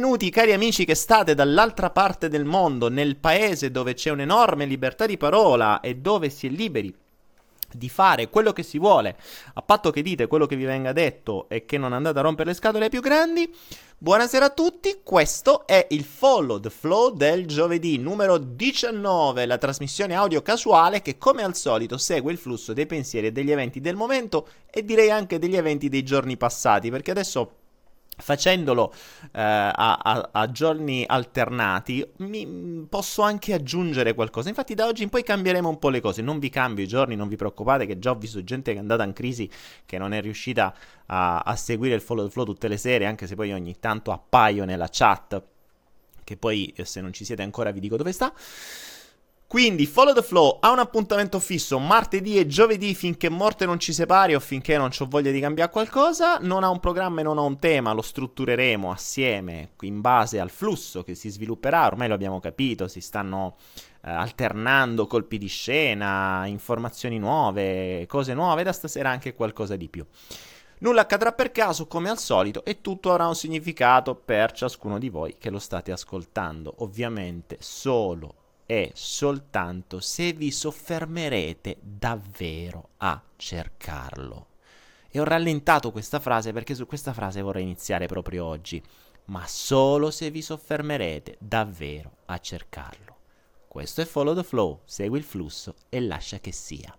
[0.00, 5.04] Benvenuti cari amici che state dall'altra parte del mondo, nel paese dove c'è un'enorme libertà
[5.04, 6.96] di parola e dove si è liberi
[7.70, 9.18] di fare quello che si vuole,
[9.52, 12.48] a patto che dite quello che vi venga detto e che non andate a rompere
[12.48, 13.54] le scatole più grandi.
[13.98, 20.14] Buonasera a tutti, questo è il Follow the Flow del giovedì numero 19, la trasmissione
[20.14, 23.96] audio casuale che come al solito segue il flusso dei pensieri e degli eventi del
[23.96, 27.56] momento e direi anche degli eventi dei giorni passati, perché adesso
[28.20, 28.92] facendolo
[29.32, 34.48] eh, a, a, a, giorni alternati mi, posso anche aggiungere qualcosa.
[34.48, 36.22] Infatti da oggi in poi cambieremo un po' le cose.
[36.22, 38.80] Non vi cambio i giorni, non vi preoccupate che già ho visto gente che è
[38.80, 39.48] andata in crisi
[39.86, 40.74] che non è riuscita
[41.06, 44.12] a, a seguire il follow the flow tutte le sere, anche se poi ogni tanto
[44.12, 45.42] appaio nella chat,
[46.24, 48.32] che poi eh, se non ci siete ancora vi dico dove sta.
[49.50, 53.92] Quindi Follow the Flow ha un appuntamento fisso martedì e giovedì finché morte non ci
[53.92, 56.38] separi o finché non ho voglia di cambiare qualcosa.
[56.38, 60.50] Non ha un programma e non ha un tema, lo struttureremo assieme in base al
[60.50, 61.86] flusso che si svilupperà.
[61.86, 63.56] Ormai lo abbiamo capito, si stanno
[64.04, 70.06] eh, alternando colpi di scena, informazioni nuove, cose nuove, da stasera anche qualcosa di più.
[70.78, 75.08] Nulla accadrà per caso, come al solito, e tutto avrà un significato per ciascuno di
[75.08, 76.72] voi che lo state ascoltando.
[76.78, 78.39] Ovviamente solo
[78.70, 84.46] è soltanto se vi soffermerete davvero a cercarlo.
[85.10, 88.80] E ho rallentato questa frase perché su questa frase vorrei iniziare proprio oggi,
[89.24, 93.16] ma solo se vi soffermerete davvero a cercarlo.
[93.66, 96.96] Questo è Follow the Flow, segui il flusso e lascia che sia.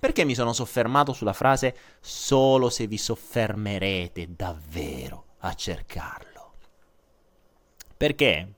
[0.00, 6.54] Perché mi sono soffermato sulla frase solo se vi soffermerete davvero a cercarlo?
[7.96, 8.54] Perché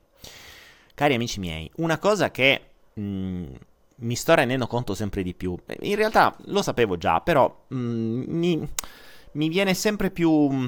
[0.95, 2.61] Cari amici miei, una cosa che
[2.93, 3.53] mh, mm,
[3.97, 8.23] mi sto rendendo conto sempre di più, in realtà lo sapevo già, però mh, mm,
[8.27, 8.69] mi,
[9.33, 10.65] mi, viene sempre più mm,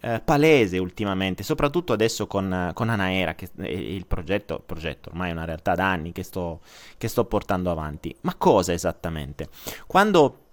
[0.00, 5.32] eh, palese ultimamente, soprattutto adesso con, con Anaera, che è il progetto, progetto ormai è
[5.32, 6.60] una realtà da anni che sto,
[6.96, 8.16] che sto portando avanti.
[8.22, 9.50] Ma cosa esattamente?
[9.86, 10.44] Quando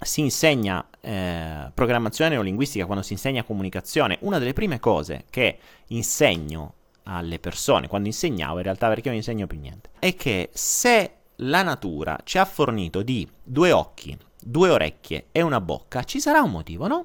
[0.00, 6.74] si insegna eh, programmazione neolinguistica, quando si insegna comunicazione, una delle prime cose che insegno
[7.06, 11.62] alle persone, quando insegnavo in realtà perché non insegno più niente, è che se la
[11.62, 16.50] natura ci ha fornito di due occhi, due orecchie e una bocca, ci sarà un
[16.50, 17.04] motivo, no?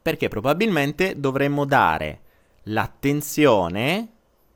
[0.00, 2.20] Perché probabilmente dovremmo dare
[2.64, 4.12] l'attenzione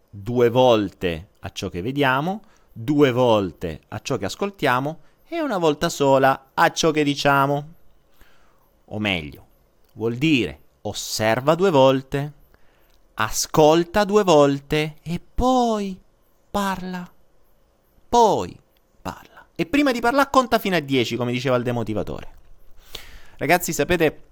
[0.08, 5.88] due volte a ciò che vediamo, due volte a ciò che ascoltiamo e una volta
[5.88, 7.74] sola a ciò che diciamo.
[8.86, 9.46] O meglio,
[9.94, 12.32] vuol dire osserva due volte,
[13.22, 15.98] ascolta due volte e poi
[16.50, 17.10] parla.
[18.08, 18.58] Poi
[19.02, 19.46] parla.
[19.54, 22.38] E prima di parlare conta fino a 10, come diceva il demotivatore.
[23.36, 24.22] Ragazzi, sapete,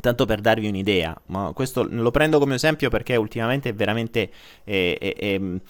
[0.00, 4.30] tanto per darvi un'idea, ma questo lo prendo come esempio perché ultimamente è veramente...
[4.64, 5.60] Eh, eh, eh,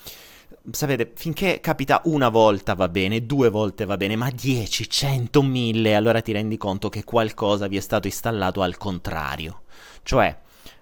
[0.71, 5.95] sapete, finché capita una volta va bene, due volte va bene, ma 10, 100, 1000,
[5.95, 9.63] allora ti rendi conto che qualcosa vi è stato installato al contrario.
[10.03, 10.39] Cioè,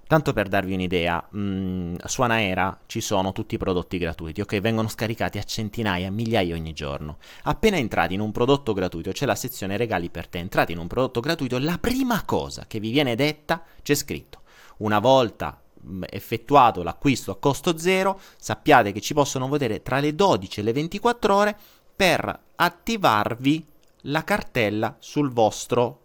[0.07, 4.61] Tanto per darvi un'idea, mh, mm, su Anaera ci sono tutti i prodotti gratuiti, ok?
[4.61, 7.17] Vengono scaricati a centinaia, migliaia ogni giorno.
[7.45, 10.39] Appena entrati in un prodotto gratuito, c'è la sezione regali per te.
[10.39, 14.43] Entrati in un prodotto gratuito, la prima cosa che vi viene detta c'è scritto:
[14.79, 20.15] una volta mm, effettuato l'acquisto a costo zero, sappiate che ci possono vedere tra le
[20.15, 21.57] 12 e le 24 ore
[21.97, 23.67] per attivarvi
[24.07, 26.01] la cartella sul vostro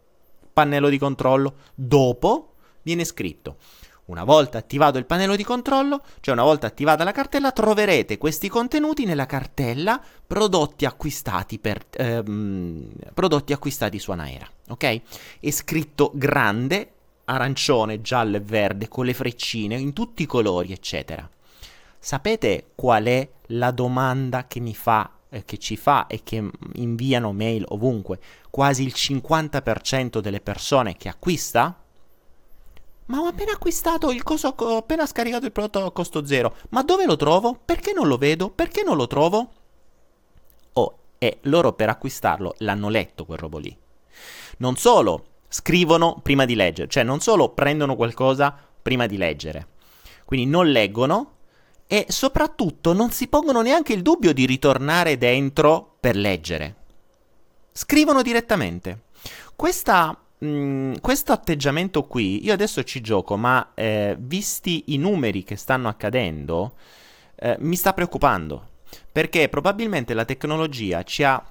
[0.53, 1.55] pannello di controllo.
[1.75, 2.53] Dopo
[2.87, 3.57] viene scritto
[4.05, 8.47] una volta attivato il pannello di controllo, cioè una volta attivata la cartella, troverete questi
[8.47, 14.49] contenuti nella cartella prodotti acquistati, per, ehm, prodotti acquistati su Anaera.
[14.69, 15.01] Ok?
[15.41, 16.91] È scritto grande,
[17.25, 21.29] arancione, giallo e verde, con le freccine in tutti i colori, eccetera.
[21.99, 27.33] Sapete qual è la domanda che mi fa eh, che ci fa e che inviano
[27.33, 28.19] mail ovunque,
[28.49, 31.81] quasi il 50% delle persone che acquista?
[33.07, 36.55] Ma ho appena acquistato il coso, ho appena scaricato il prodotto a costo zero.
[36.69, 37.57] Ma dove lo trovo?
[37.63, 38.49] Perché non lo vedo?
[38.49, 39.51] Perché non lo trovo?
[40.73, 43.75] Oh, e loro per acquistarlo l'hanno letto quel robo lì.
[44.57, 49.67] Non solo scrivono prima di leggere, cioè non solo prendono qualcosa prima di leggere.
[50.25, 51.35] Quindi non leggono
[51.87, 56.75] e soprattutto non si pongono neanche il dubbio di ritornare dentro per leggere.
[57.71, 59.03] Scrivono direttamente.
[59.55, 65.55] Questa Mm, questo atteggiamento qui, io adesso ci gioco, ma eh, visti i numeri che
[65.55, 66.73] stanno accadendo,
[67.35, 68.75] eh, mi sta preoccupando.
[69.11, 71.43] Perché probabilmente la tecnologia ci ha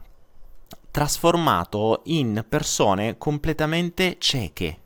[0.90, 4.78] trasformato in persone completamente cieche.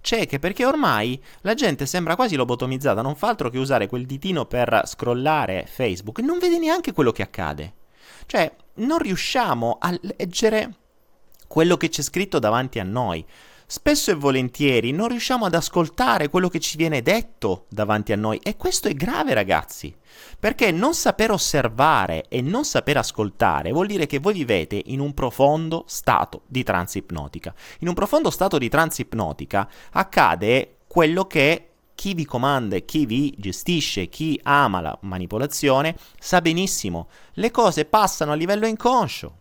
[0.00, 4.46] cieche perché ormai la gente sembra quasi lobotomizzata, non fa altro che usare quel ditino
[4.46, 7.74] per scrollare Facebook e non vede neanche quello che accade.
[8.26, 10.74] Cioè, non riusciamo a leggere
[11.46, 13.24] quello che c'è scritto davanti a noi.
[13.68, 18.38] Spesso e volentieri non riusciamo ad ascoltare quello che ci viene detto davanti a noi
[18.40, 19.92] e questo è grave ragazzi,
[20.38, 25.14] perché non saper osservare e non saper ascoltare vuol dire che voi vivete in un
[25.14, 27.52] profondo stato di trance ipnotica.
[27.80, 33.34] In un profondo stato di trance ipnotica accade quello che chi vi comanda chi vi
[33.36, 39.38] gestisce, chi ama la manipolazione, sa benissimo, le cose passano a livello inconscio.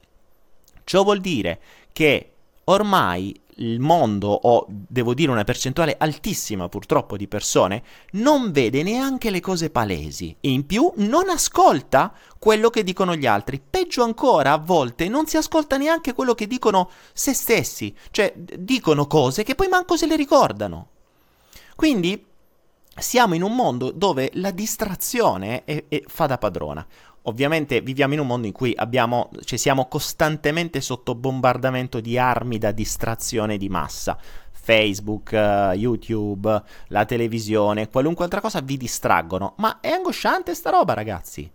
[0.85, 1.59] Ciò vuol dire
[1.95, 2.31] che
[2.65, 7.83] ormai il mondo, o devo dire una percentuale altissima purtroppo di persone,
[8.13, 13.25] non vede neanche le cose palesi e in più non ascolta quello che dicono gli
[13.25, 13.61] altri.
[13.61, 19.07] Peggio ancora, a volte non si ascolta neanche quello che dicono se stessi, cioè dicono
[19.07, 20.89] cose che poi manco se le ricordano.
[21.77, 22.25] Quindi
[22.97, 26.85] siamo in un mondo dove la distrazione è, è, fa da padrona.
[27.27, 32.57] Ovviamente viviamo in un mondo in cui abbiamo, cioè siamo costantemente sotto bombardamento di armi
[32.57, 34.17] da distrazione di massa.
[34.51, 39.53] Facebook, uh, YouTube, la televisione, qualunque altra cosa vi distraggono.
[39.57, 41.51] Ma è angosciante sta roba, ragazzi.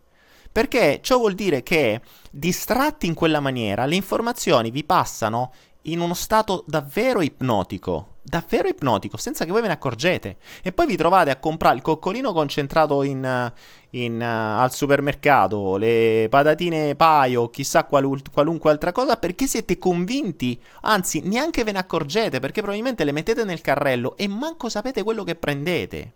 [0.53, 2.01] Perché ciò vuol dire che
[2.31, 5.53] distratti in quella maniera le informazioni vi passano
[5.83, 10.37] in uno stato davvero ipnotico, davvero ipnotico, senza che voi ve ne accorgete.
[10.63, 13.53] E poi vi trovate a comprare il coccolino concentrato in,
[13.91, 20.61] in, uh, al supermercato, le patatine paio, chissà qual- qualunque altra cosa, perché siete convinti,
[20.83, 25.25] anzi neanche ve ne accorgete, perché probabilmente le mettete nel carrello e manco sapete quello
[25.25, 26.13] che prendete.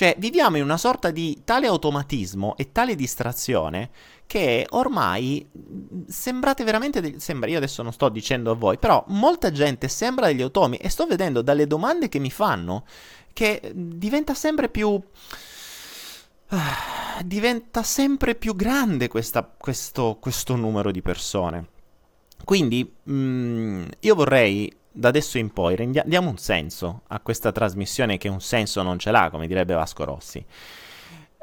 [0.00, 3.90] Cioè, viviamo in una sorta di tale automatismo e tale distrazione
[4.26, 5.46] che ormai
[6.08, 7.02] sembrate veramente.
[7.02, 10.78] De- sembra, io adesso non sto dicendo a voi, però molta gente sembra degli automi
[10.78, 12.86] e sto vedendo dalle domande che mi fanno
[13.34, 14.88] che diventa sempre più.
[14.88, 16.58] Uh,
[17.22, 21.68] diventa sempre più grande questa, questo, questo, numero di persone.
[22.42, 27.52] Quindi mh, mm, io vorrei da adesso in poi rendia- diamo un senso a questa
[27.52, 30.44] trasmissione che un senso non ce l'ha, come direbbe Vasco Rossi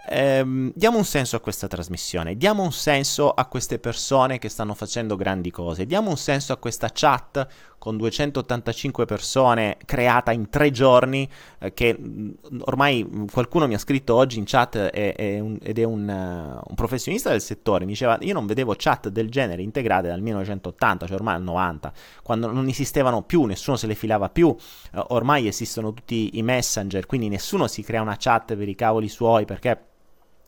[0.08, 4.74] ehm, diamo un senso a questa trasmissione, diamo un senso a queste persone che stanno
[4.74, 10.72] facendo grandi cose, diamo un senso a questa chat con 285 persone creata in tre
[10.72, 12.30] giorni, eh, che mm,
[12.62, 16.62] ormai qualcuno mi ha scritto oggi in chat è, è un, ed è un, uh,
[16.68, 21.06] un, professionista del settore, mi diceva io non vedevo chat del genere integrate dal 1980,
[21.06, 24.58] cioè ormai al 90, quando non esistevano più, nessuno se le filava più, uh,
[25.10, 29.46] ormai esistono tutti i messenger, quindi nessuno si crea una chat per i cavoli suoi
[29.46, 29.96] perché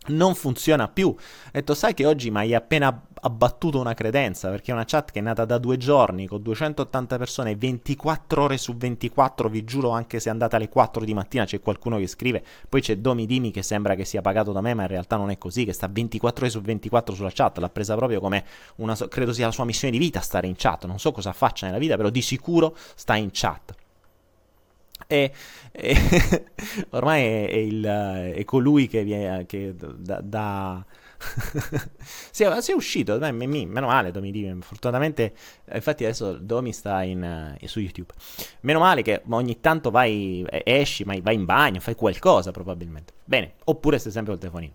[0.09, 1.07] non funziona più.
[1.07, 1.15] Ho
[1.51, 5.19] detto, sai che oggi mi hai appena abbattuto una credenza, perché è una chat che
[5.19, 10.19] è nata da due giorni, con 280 persone, 24 ore su 24, vi giuro, anche
[10.19, 13.51] se è andata alle 4 di mattina c'è qualcuno che scrive, poi c'è Domi Dimi
[13.51, 15.87] che sembra che sia pagato da me, ma in realtà non è così, che sta
[15.87, 18.43] 24 ore su 24 sulla chat, l'ha presa proprio come
[18.77, 21.65] una, credo sia la sua missione di vita stare in chat, non so cosa faccia
[21.65, 23.75] nella vita, però di sicuro sta in chat.
[25.11, 25.31] E,
[25.71, 25.95] e
[26.91, 27.83] ormai è, è, il,
[28.35, 30.85] è, colui che, viene, che da, da
[32.29, 35.33] si, è, si, è, uscito, beh, meno male Domi Divi, fortunatamente,
[35.73, 38.13] infatti adesso Domi sta in, uh, su YouTube,
[38.59, 43.97] meno male che ogni tanto vai, esci, vai in bagno, fai qualcosa probabilmente, bene, oppure
[43.97, 44.73] stai sempre col telefonino.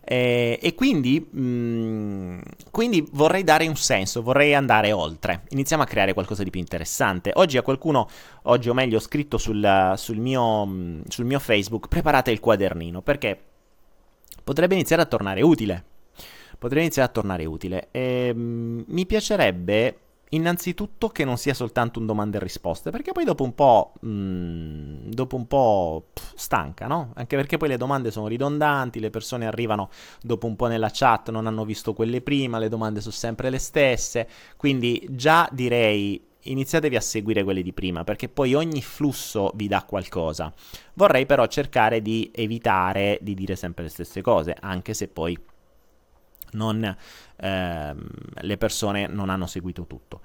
[0.00, 2.38] Eh, e quindi, mh, mm,
[2.70, 5.42] quindi, vorrei dare un senso, vorrei andare oltre.
[5.50, 7.30] Iniziamo a creare qualcosa di più interessante.
[7.34, 8.08] Oggi a qualcuno,
[8.42, 13.02] oggi o meglio, ho scritto sul, sul, mio, mm, sul mio Facebook, preparate il quadernino,
[13.02, 13.38] perché
[14.42, 15.84] potrebbe iniziare a tornare utile.
[16.58, 17.88] Potrebbe iniziare a tornare utile.
[17.90, 19.98] E, mh, mm, mi piacerebbe
[20.34, 24.08] Innanzitutto che non sia soltanto un domande e risposte, perché poi dopo un po', mh,
[24.08, 27.12] mm, dopo un po' pff, stanca, no?
[27.14, 31.30] Anche perché poi le domande sono ridondanti, le persone arrivano dopo un po' nella chat,
[31.30, 36.96] non hanno visto quelle prima, le domande sono sempre le stesse, quindi già direi iniziatevi
[36.96, 40.52] a seguire quelle di prima, perché poi ogni flusso vi dà qualcosa.
[40.94, 45.38] Vorrei però cercare di evitare di dire sempre le stesse cose, anche se poi
[46.54, 46.96] non,
[47.36, 48.08] ehm,
[48.40, 50.20] le persone non hanno seguito tutto.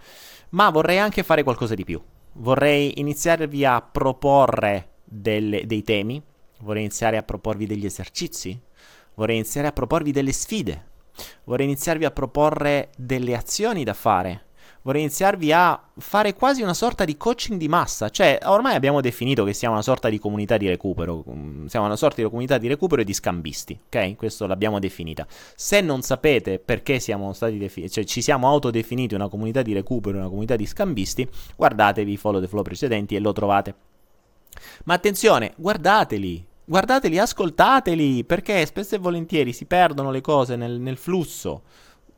[0.49, 2.01] Ma vorrei anche fare qualcosa di più.
[2.33, 6.21] Vorrei iniziarvi a proporre delle, dei temi,
[6.61, 8.59] vorrei iniziare a proporvi degli esercizi,
[9.15, 10.85] vorrei iniziare a proporvi delle sfide,
[11.43, 14.45] vorrei iniziarvi a proporre delle azioni da fare,
[14.81, 19.43] vorrei iniziarvi a fare quasi una sorta di coaching di massa, cioè ormai abbiamo definito
[19.43, 22.67] che siamo una sorta di comunità di recupero, mm, siamo una sorta di comunità di
[22.67, 24.15] recupero e di scambisti, ok?
[24.15, 25.25] Questo l'abbiamo definita.
[25.55, 30.17] Se non sapete perché siamo stati definiti, cioè ci siamo autodefiniti una comunità di recupero
[30.17, 33.75] e una comunità di scambisti, guardatevi i follow the flow precedenti e lo trovate.
[34.85, 40.97] Ma attenzione, guardateli, guardateli, ascoltateli, perché spesso e volentieri si perdono le cose nel, nel
[40.97, 41.63] flusso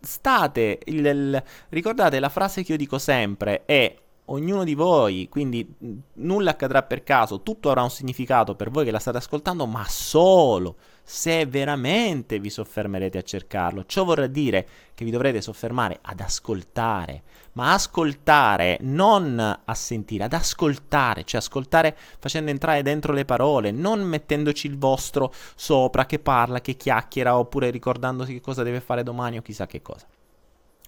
[0.01, 5.67] state, il, il, ricordate la frase che io dico sempre è ognuno di voi, quindi
[6.13, 9.85] nulla accadrà per caso, tutto avrà un significato per voi che la state ascoltando, ma
[9.87, 13.85] solo se veramente vi soffermerete a cercarlo.
[13.85, 20.33] Ciò vorrà dire che vi dovrete soffermare ad ascoltare, ma ascoltare non a sentire, ad
[20.33, 26.61] ascoltare, cioè ascoltare facendo entrare dentro le parole, non mettendoci il vostro sopra che parla,
[26.61, 30.05] che chiacchiera, oppure ricordandosi che cosa deve fare domani o chissà che cosa.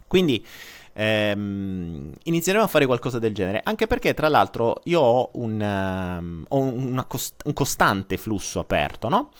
[0.07, 0.45] Quindi
[0.93, 6.45] ehm, inizieremo a fare qualcosa del genere, anche perché tra l'altro io ho un, um,
[6.47, 9.31] ho cost- un costante flusso aperto, no?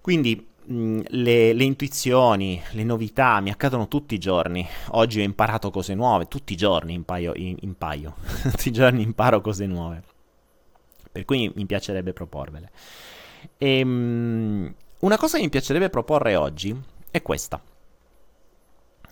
[0.00, 4.66] Quindi le, le, intuizioni, le novità mi accadono tutti i giorni.
[4.90, 9.66] Oggi ho imparato cose nuove, tutti i giorni impaio, impaio, tutti i giorni imparo cose
[9.66, 10.02] nuove.
[11.10, 12.70] Per cui mi piacerebbe proporvele.
[13.58, 16.74] E, mh, una cosa che mi piacerebbe proporre oggi
[17.10, 17.60] è questa.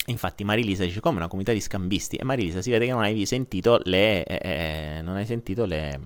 [0.06, 3.26] Infatti Marilisa dice come una comunità di scambisti e Marilisa si vede che non hai
[3.26, 6.00] sentito le, eh, eh, non hai sentito le,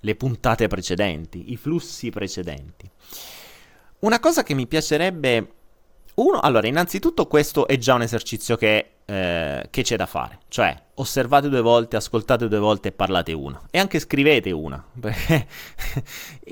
[0.00, 2.90] le puntate precedenti, i flussi precedenti.
[4.02, 5.52] Una cosa che mi piacerebbe...
[6.14, 10.40] Uno, allora, innanzitutto questo è già un esercizio che, eh, che, c'è da fare.
[10.48, 13.62] Cioè, osservate due volte, ascoltate due volte e parlate una.
[13.70, 14.84] E anche scrivete una.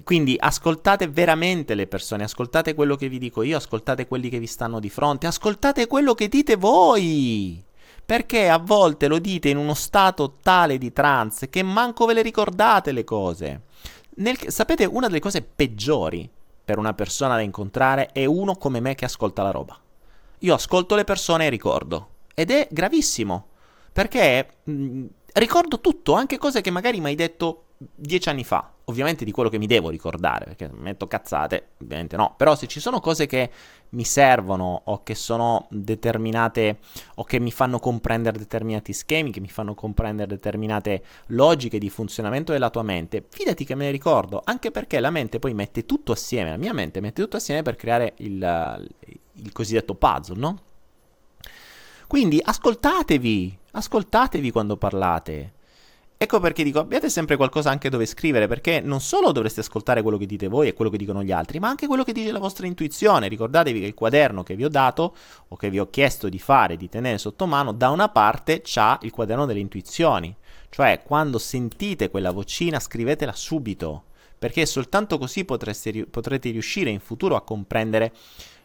[0.05, 4.47] Quindi ascoltate veramente le persone, ascoltate quello che vi dico io, ascoltate quelli che vi
[4.47, 7.61] stanno di fronte, ascoltate quello che dite voi.
[8.07, 12.23] Perché a volte lo dite in uno stato tale di trance che manco ve le
[12.23, 13.63] ricordate le cose.
[14.19, 16.31] Nel, sapete, una delle cose peggiori
[16.71, 19.77] per una persona da incontrare è uno come me che ascolta la roba.
[20.39, 22.11] Io ascolto le persone e ricordo.
[22.33, 23.49] Ed è gravissimo.
[23.93, 28.71] Perché mh, mm, ricordo tutto, anche cose che magari mi hai detto dieci anni fa
[28.91, 32.81] ovviamente di quello che mi devo ricordare, perché metto cazzate, ovviamente no, però se ci
[32.81, 33.51] sono cose che
[33.91, 36.79] mi servono o che sono determinate
[37.17, 42.53] o che mi fanno comprendere determinati schemi, che mi fanno comprendere determinate logiche di funzionamento
[42.53, 46.13] della tua mente, fidati che me ne ricordo, anche perché la mente poi mette tutto
[46.13, 48.91] assieme, la mia mente mette tutto assieme per creare il,
[49.35, 50.59] il cosiddetto puzzle, no?
[52.07, 55.59] Quindi ascoltatevi, ascoltatevi quando parlate.
[56.23, 60.19] Ecco perché dico, abbiate sempre qualcosa anche dove scrivere, perché non solo dovreste ascoltare quello
[60.19, 62.39] che dite voi e quello che dicono gli altri, ma anche quello che dice la
[62.39, 63.27] vostra intuizione.
[63.27, 65.17] Ricordatevi che il quaderno che vi ho dato
[65.49, 68.99] o che vi ho chiesto di fare, di tenere sotto mano, da una parte c'ha
[69.01, 70.37] il quaderno delle intuizioni.
[70.69, 74.03] Cioè, quando sentite quella vocina, scrivetela subito,
[74.39, 78.13] perché soltanto così potreste, potrete riuscire in futuro a comprendere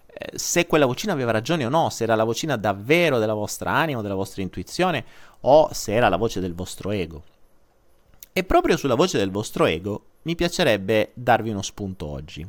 [0.07, 3.71] eh, se quella vocina aveva ragione o no, se era la vocina davvero della vostra
[3.71, 5.05] anima, della vostra intuizione,
[5.39, 7.23] o se era la voce del vostro ego.
[8.37, 12.45] E proprio sulla voce del vostro ego mi piacerebbe darvi uno spunto oggi.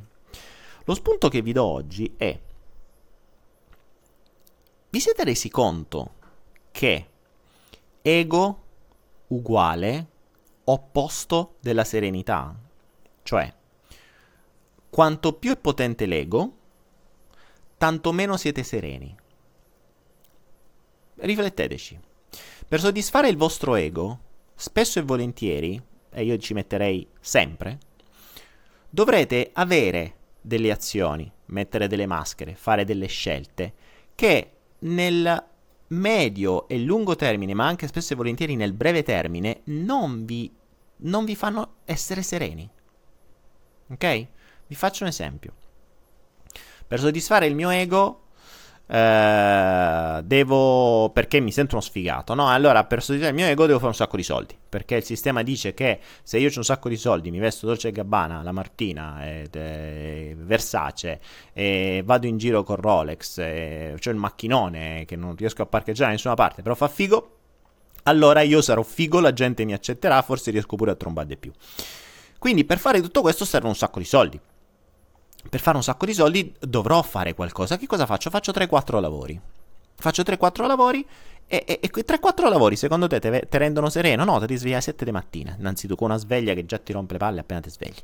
[0.83, 2.37] Lo spunto che vi do oggi è...
[4.91, 6.15] Vi siete resi conto
[6.73, 7.09] che
[8.03, 8.63] ego
[9.29, 10.07] uguale
[10.65, 12.53] opposto della serenità?
[13.23, 13.55] Cioè,
[14.91, 16.57] quanto più è potente l'ego,
[17.79, 19.17] tanto meno siete sereni.
[21.15, 22.01] Rifletteteci.
[22.67, 24.25] Per soddisfare il vostro ego,
[24.57, 27.79] spesso e volentieri, e io ci metterei sempre,
[28.89, 33.75] dovrete avere delle azioni, mettere delle maschere, fare delle scelte
[34.15, 35.45] che nel
[35.89, 40.51] medio e lungo termine, ma anche spesso e volentieri nel breve termine, non vi,
[40.99, 42.69] non vi fanno essere sereni.
[43.89, 44.27] Ok?
[44.67, 45.55] Vi faccio un esempio.
[46.87, 48.23] Per soddisfare il mio ego
[48.89, 52.49] eh, devo perché mi sento uno sfigato no?
[52.49, 55.43] Allora per soddisfare il mio ego devo fare un sacco di soldi perché il sistema
[55.43, 59.27] dice che se io ho un sacco di soldi mi vesto Dolce Gabbana la Martina
[59.29, 61.21] ed, eh, Versace
[61.53, 66.07] e vado in giro con Rolex e ho il macchinone che non riesco a parcheggiare
[66.07, 67.31] da nessuna parte però fa figo
[68.07, 71.53] allora io sarò figo la gente mi accetterà forse riesco pure a trombare di più.
[72.39, 74.41] Quindi per fare tutto questo servono un sacco di soldi
[75.49, 77.77] per fare un sacco di soldi dovrò fare qualcosa.
[77.77, 78.31] Che cosa faccio?
[78.31, 79.41] Faccio 3-4 lavori.
[79.99, 81.07] Faccio 3-4 lavori
[81.47, 84.25] e, e, e 3-4 lavori secondo te te, te rendono sereno?
[84.25, 85.55] No, ti svegli alle 7 di mattina.
[85.59, 87.99] Innanzitutto con una sveglia che già ti rompe le palle appena ti svegli.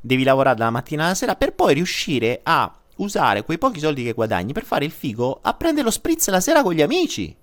[0.00, 4.12] Devi lavorare dalla mattina alla sera per poi riuscire a usare quei pochi soldi che
[4.12, 7.34] guadagni per fare il figo a prendere lo spritz la sera con gli amici.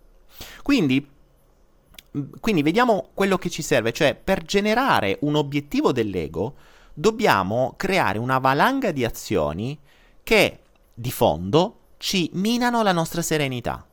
[0.61, 1.13] Quindi
[2.39, 6.55] quindi vediamo quello che ci serve, cioè per generare un obiettivo dell'ego
[6.95, 9.77] dobbiamo creare una valanga di azioni
[10.23, 10.59] che
[10.93, 13.85] di fondo ci minano la nostra serenità.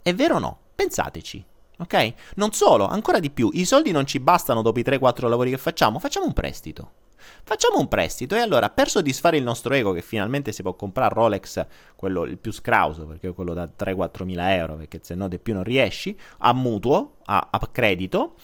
[0.00, 0.58] È vero o no?
[0.74, 1.44] Pensateci.
[1.78, 2.14] Ok?
[2.36, 5.58] Non solo, ancora di più, i soldi non ci bastano dopo i 3-4 lavori che
[5.58, 6.92] facciamo, facciamo un prestito.
[7.44, 11.14] Facciamo un prestito e allora per soddisfare il nostro ego che finalmente si può comprare
[11.14, 11.64] Rolex,
[11.96, 15.38] quello il più scrauso, perché è quello da 3-4 mila euro, perché se no di
[15.38, 18.34] più non riesci, a mutuo, a, a credito,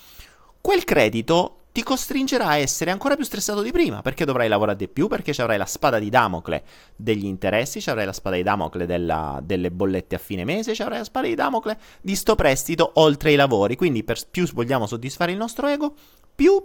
[0.61, 4.89] quel credito ti costringerà a essere ancora più stressato di prima, perché dovrai lavorare di
[4.89, 6.65] più, perché ci avrai la spada di Damocle
[6.97, 10.83] degli interessi, ci avrai la spada di Damocle della, delle bollette a fine mese, ci
[10.83, 13.77] avrai la spada di Damocle di sto prestito oltre i lavori.
[13.77, 15.95] Quindi per più vogliamo soddisfare il nostro ego,
[16.35, 16.63] più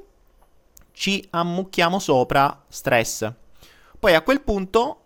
[0.94, 3.32] ci ammucchiamo sopra stress.
[4.00, 5.03] Poi a quel punto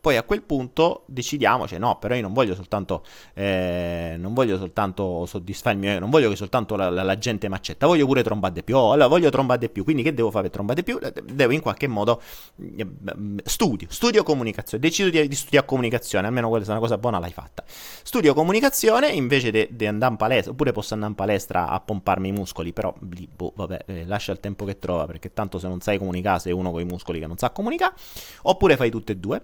[0.00, 3.04] poi a quel punto decidiamo, cioè no, però io non voglio soltanto,
[3.34, 7.48] eh, non voglio soltanto soddisfare il mio, non voglio che soltanto la, la, la gente
[7.48, 10.14] mi accetta, voglio pure trombare di più, oh, allora voglio trombare di più, quindi che
[10.14, 10.98] devo fare per trombare di più?
[11.02, 12.22] Eh, devo in qualche modo,
[12.76, 12.86] eh,
[13.44, 17.32] studio, studio comunicazione, decido di, di, studiare comunicazione, almeno questa è una cosa buona l'hai
[17.32, 17.62] fatta.
[17.66, 22.32] Studio comunicazione invece di andare in palestra, oppure posso andare in palestra a pomparmi i
[22.32, 25.98] muscoli, però boh, vabbè, eh, lascia il tempo che trova, perché tanto se non sai
[25.98, 27.94] comunicare sei uno con i muscoli che non sa comunicare,
[28.42, 29.42] oppure fai tutte e due.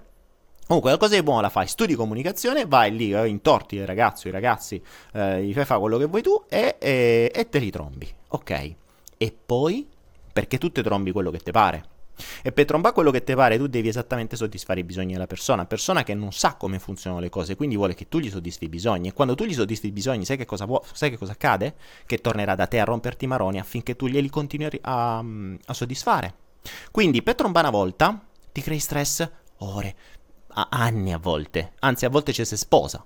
[0.67, 4.27] Comunque, la cosa è buona la fai, studi comunicazione, vai lì, eh, intorti il ragazzo,
[4.27, 4.83] i ragazzi,
[5.13, 8.75] eh, gli fai fare quello che vuoi tu e, e, e te li trombi, ok?
[9.17, 9.87] E poi,
[10.33, 11.95] perché tu te trombi quello che ti pare.
[12.43, 15.67] E per trombare quello che ti pare tu devi esattamente soddisfare i bisogni della persona,
[15.67, 18.69] persona che non sa come funzionano le cose, quindi vuole che tu gli soddisfi i
[18.69, 21.33] bisogni e quando tu gli soddisfi i bisogni sai che cosa, vuo, sai che cosa
[21.33, 21.75] accade?
[22.07, 26.35] Che tornerà da te a romperti i maroni affinché tu glieli continui a, a soddisfare.
[26.91, 29.95] Quindi per trombare una volta ti crei stress ore,
[30.59, 33.05] a anni a volte, anzi a volte ci si sposa.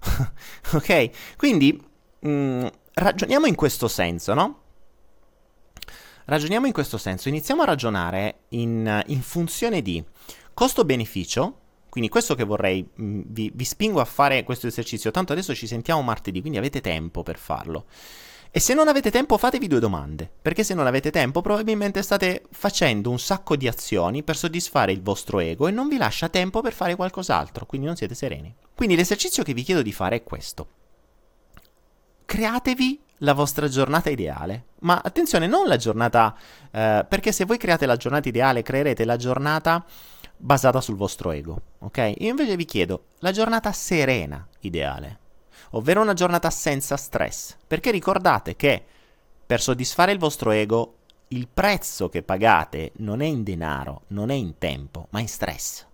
[0.72, 1.36] ok?
[1.36, 1.80] Quindi
[2.20, 4.60] mh, mm, ragioniamo in questo senso, no?
[6.26, 10.02] Ragioniamo in questo senso, iniziamo a ragionare in, in funzione di
[10.54, 11.58] costo-beneficio,
[11.90, 15.54] quindi questo che vorrei, mh, mm, vi, vi spingo a fare questo esercizio, tanto adesso
[15.54, 17.86] ci sentiamo martedì, quindi avete tempo per farlo.
[18.56, 22.44] E se non avete tempo fatevi due domande, perché se non avete tempo probabilmente state
[22.52, 26.60] facendo un sacco di azioni per soddisfare il vostro ego e non vi lascia tempo
[26.60, 28.54] per fare qualcos'altro, quindi non siete sereni.
[28.72, 30.68] Quindi l'esercizio che vi chiedo di fare è questo.
[32.24, 36.32] Createvi la vostra giornata ideale, ma attenzione, non la giornata,
[36.70, 39.84] eh, perché se voi create la giornata ideale creerete la giornata
[40.36, 42.12] basata sul vostro ego, ok?
[42.18, 45.22] Io invece vi chiedo la giornata serena ideale
[45.74, 48.82] ovvero una giornata senza stress, perché ricordate che
[49.46, 50.96] per soddisfare il vostro ego
[51.28, 55.86] il prezzo che pagate non è in denaro, non è in tempo, ma in stress.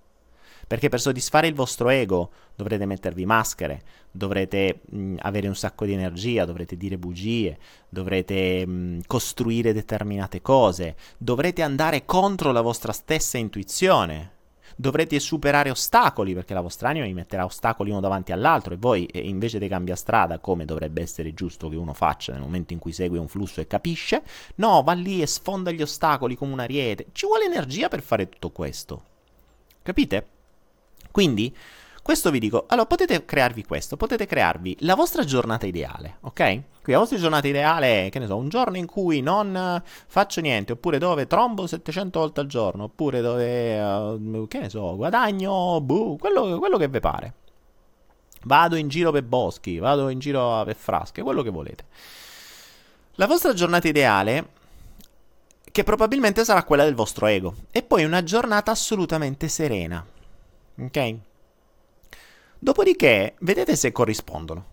[0.67, 5.93] Perché per soddisfare il vostro ego dovrete mettervi maschere, dovrete mh, avere un sacco di
[5.93, 13.37] energia, dovrete dire bugie, dovrete mh, costruire determinate cose, dovrete andare contro la vostra stessa
[13.37, 14.39] intuizione,
[14.81, 19.05] dovrete superare ostacoli perché la vostra anima vi metterà ostacoli uno davanti all'altro e voi
[19.07, 22.79] eh, invece di cambiare strada come dovrebbe essere giusto che uno faccia nel momento in
[22.79, 24.23] cui segue un flusso e capisce,
[24.57, 27.07] no, va lì e sfonda gli ostacoli come un ariete.
[27.13, 29.03] Ci vuole energia per fare tutto questo.
[29.83, 30.27] Capite?
[31.11, 31.55] Quindi
[32.03, 36.37] questo vi dico, allora potete crearvi questo, potete crearvi la vostra giornata ideale, ok?
[36.37, 40.41] Quindi la vostra giornata ideale è, che ne so, un giorno in cui non faccio
[40.41, 45.81] niente, oppure dove trombo 700 volte al giorno, oppure dove, uh, che ne so, guadagno,
[45.81, 47.35] buh, quello, quello che vi pare.
[48.45, 51.85] Vado in giro per boschi, vado in giro per frasche, quello che volete.
[53.15, 54.59] La vostra giornata ideale
[55.71, 57.55] che probabilmente sarà quella del vostro ego.
[57.71, 60.05] E poi una giornata assolutamente serena.
[60.79, 61.15] Ok?
[62.63, 64.65] Dopodiché, vedete se corrispondono.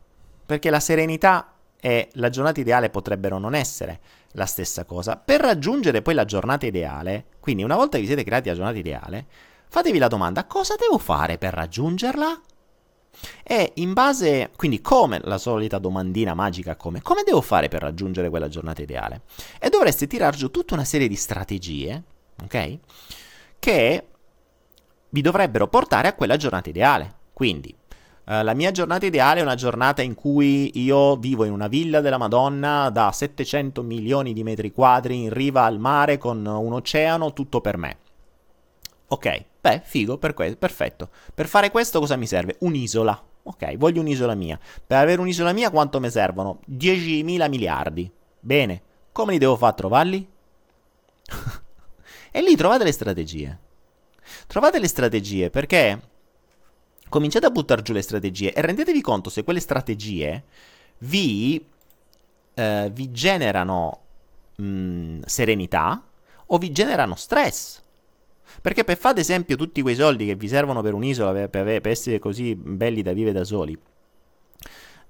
[0.46, 4.00] Perché la serenità e la giornata ideale potrebbero non essere
[4.32, 5.16] la stessa cosa.
[5.16, 8.78] Per raggiungere poi la giornata ideale, quindi una volta che vi siete creati la giornata
[8.78, 9.26] ideale,
[9.70, 12.42] fatevi la domanda cosa devo fare per raggiungerla?
[13.42, 18.30] E in base, quindi come la solita domandina magica come, come devo fare per raggiungere
[18.30, 19.22] quella giornata ideale?
[19.60, 22.04] E dovreste tirar giù tutta una serie di strategie,
[22.44, 22.80] ok?
[23.60, 24.08] Che
[25.10, 27.16] vi dovrebbero portare a quella giornata ideale.
[27.34, 27.76] Quindi,
[28.28, 32.02] uh, la mia giornata ideale è una giornata in cui io vivo in una villa
[32.02, 37.34] della Madonna da 700 milioni di metri quadri in riva al mare con un oceano,
[37.34, 37.98] tutto per me.
[39.10, 41.10] Ok, beh, figo, per que- perfetto.
[41.34, 42.58] Per fare questo cosa mi serve?
[42.60, 43.22] Un'isola.
[43.44, 44.60] Ok, voglio un'isola mia.
[44.86, 46.60] Per avere un'isola mia quanto mi servono?
[46.70, 48.12] 10.000 miliardi.
[48.40, 48.82] Bene,
[49.14, 50.30] come li devo fare a trovarli?
[52.32, 53.60] e lì trovate le strategie.
[54.48, 56.00] Trovate le strategie perché
[57.10, 60.44] cominciate a buttare giù le strategie e rendetevi conto se quelle strategie
[61.00, 61.64] vi
[62.58, 64.00] eh, vi generano
[64.56, 66.04] mh, mm, serenità
[66.48, 67.82] o vi generano stress.
[68.62, 71.82] Perché per fare ad esempio tutti quei soldi che vi servono per un'isola, per, per,
[71.82, 73.78] per essere così belli da vivere da soli,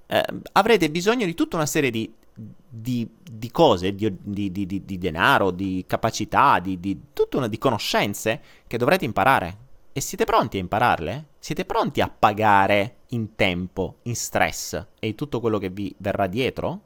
[0.06, 5.84] eh, avrete bisogno di tutta una serie di, di, di cose, di, di, denaro, di
[5.86, 9.66] capacità, di, tutta una di conoscenze che dovrete imparare.
[9.98, 11.30] E siete pronti a impararle?
[11.40, 16.82] Siete pronti a pagare in tempo, in stress e tutto quello che vi verrà dietro?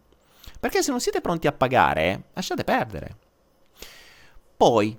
[0.58, 3.16] Perché se non siete pronti a pagare, lasciate perdere.
[4.56, 4.98] Poi,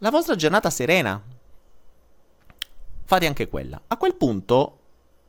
[0.00, 1.18] la vostra giornata serena.
[3.04, 3.80] Fate anche quella.
[3.86, 4.78] A quel punto,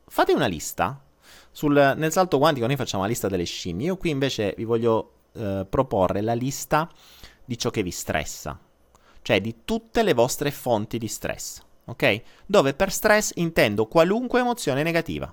[0.04, 1.02] fate una lista.
[1.50, 3.86] Sul, nel salto quantico noi facciamo la lista delle scimmie.
[3.86, 6.90] Io qui invece vi voglio eh, proporre la lista
[7.42, 8.60] di ciò che vi stressa.
[9.22, 11.64] Cioè di tutte le vostre fonti di stress.
[11.88, 12.22] Ok?
[12.46, 15.32] Dove per stress intendo qualunque emozione negativa.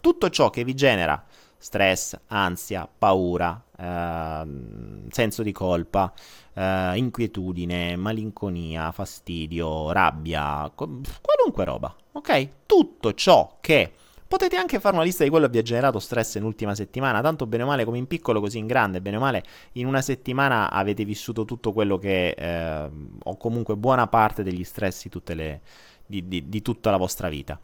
[0.00, 1.22] Tutto ciò che vi genera
[1.58, 4.42] stress, ansia, paura, eh,
[5.10, 6.10] senso di colpa,
[6.54, 12.48] eh, inquietudine, malinconia, fastidio, rabbia, qualunque roba, ok?
[12.64, 13.92] Tutto ciò che
[14.30, 17.48] Potete anche fare una lista di quello che vi ha generato stress nell'ultima settimana, tanto
[17.48, 20.70] bene o male come in piccolo così in grande, bene o male in una settimana
[20.70, 22.90] avete vissuto tutto quello che, eh,
[23.24, 25.62] o comunque buona parte degli stress di, le,
[26.10, 27.58] di, di, di tutta la vostra vita.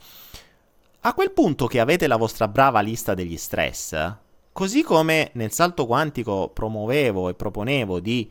[1.01, 4.15] A quel punto che avete la vostra brava lista degli stress,
[4.53, 8.31] così come nel salto quantico promuovevo e proponevo di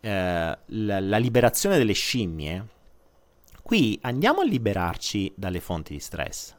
[0.00, 2.66] eh, la, la liberazione delle scimmie,
[3.62, 6.54] qui andiamo a liberarci dalle fonti di stress.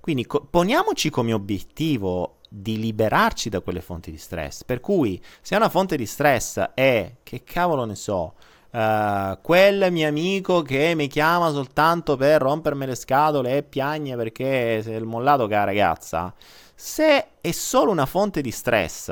[0.00, 4.64] Quindi co- poniamoci come obiettivo di liberarci da quelle fonti di stress.
[4.64, 8.34] Per cui se una fonte di stress è, che cavolo ne so,
[8.72, 14.80] Uh, quel mio amico che mi chiama soltanto per rompermi le scatole e piagne perché
[14.82, 16.34] si è mollato con la ragazza,
[16.74, 19.08] se è solo una fonte di stress,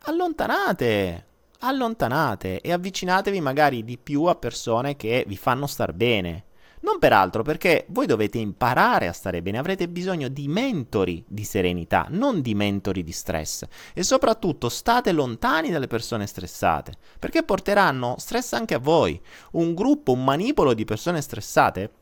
[0.00, 1.24] allontanate,
[1.60, 6.44] allontanate e avvicinatevi magari di più a persone che vi fanno star bene.
[6.88, 11.44] Non per altro, perché voi dovete imparare a stare bene, avrete bisogno di mentori di
[11.44, 13.66] serenità, non di mentori di stress.
[13.92, 19.20] E soprattutto state lontani dalle persone stressate, perché porteranno stress anche a voi.
[19.52, 21.92] Un gruppo, un manipolo di persone stressate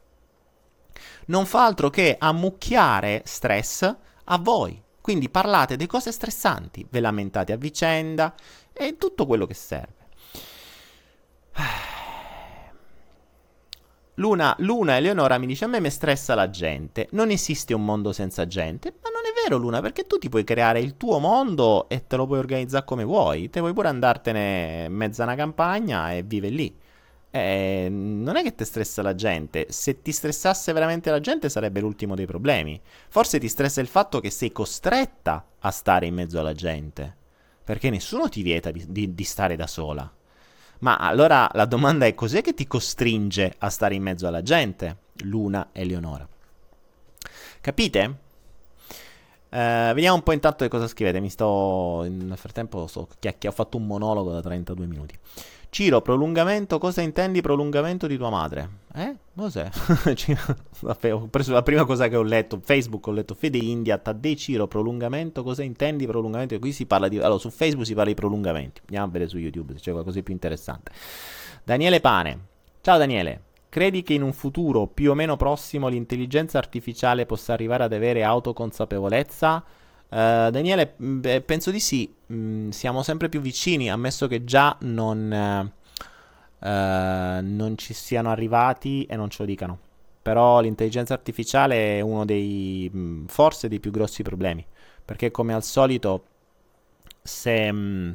[1.26, 4.80] non fa altro che ammucchiare stress a voi.
[5.00, 8.32] Quindi parlate di cose stressanti, ve lamentate a vicenda
[8.72, 10.06] e tutto quello che serve.
[14.18, 18.12] Luna, Luna Eleonora mi dice a me mi stressa la gente, non esiste un mondo
[18.12, 21.86] senza gente, ma non è vero Luna perché tu ti puoi creare il tuo mondo
[21.90, 25.34] e te lo puoi organizzare come vuoi, te vuoi pure andartene in mezzo a una
[25.34, 26.74] campagna e vive lì.
[27.30, 31.80] Eh, non è che ti stressa la gente, se ti stressasse veramente la gente sarebbe
[31.80, 32.80] l'ultimo dei problemi.
[33.10, 37.14] Forse ti stressa il fatto che sei costretta a stare in mezzo alla gente,
[37.62, 40.10] perché nessuno ti vieta di, di, di stare da sola.
[40.80, 44.96] Ma allora la domanda è cos'è che ti costringe a stare in mezzo alla gente?
[45.20, 46.28] Luna e Leonora.
[47.60, 48.18] Capite?
[49.48, 51.20] Eh, vediamo un po' intanto che cosa scrivete.
[51.20, 52.04] Mi sto.
[52.08, 55.18] Nel frattempo sto chiacchia- ho fatto un monologo da 32 minuti.
[55.68, 58.68] Ciro, prolungamento, cosa intendi prolungamento di tua madre?
[58.94, 59.16] Eh?
[59.36, 59.68] Cos'è?
[61.12, 64.66] ho preso la prima cosa che ho letto, Facebook ho letto Fede India, Taddei Ciro,
[64.66, 66.58] prolungamento, cosa intendi prolungamento?
[66.58, 67.18] Qui si parla di...
[67.18, 70.16] Allora, su Facebook si parla di prolungamenti, andiamo a vedere su YouTube se c'è qualcosa
[70.16, 70.92] di più interessante.
[71.62, 72.38] Daniele Pane,
[72.80, 77.84] ciao Daniele, credi che in un futuro più o meno prossimo l'intelligenza artificiale possa arrivare
[77.84, 79.62] ad avere autoconsapevolezza?
[80.08, 85.70] Uh, Daniele, beh, penso di sì, mm, siamo sempre più vicini, ammesso che già non,
[86.58, 86.68] uh,
[87.42, 89.78] non ci siano arrivati e non ce lo dicano.
[90.22, 94.64] Però l'intelligenza artificiale è uno dei, mm, forse, dei più grossi problemi,
[95.04, 96.24] perché come al solito,
[97.22, 97.72] se...
[97.72, 98.12] Mm,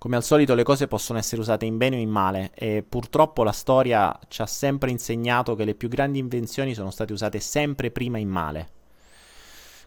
[0.00, 3.42] come al solito le cose possono essere usate in bene o in male e purtroppo
[3.44, 7.90] la storia ci ha sempre insegnato che le più grandi invenzioni sono state usate sempre
[7.90, 8.79] prima in male.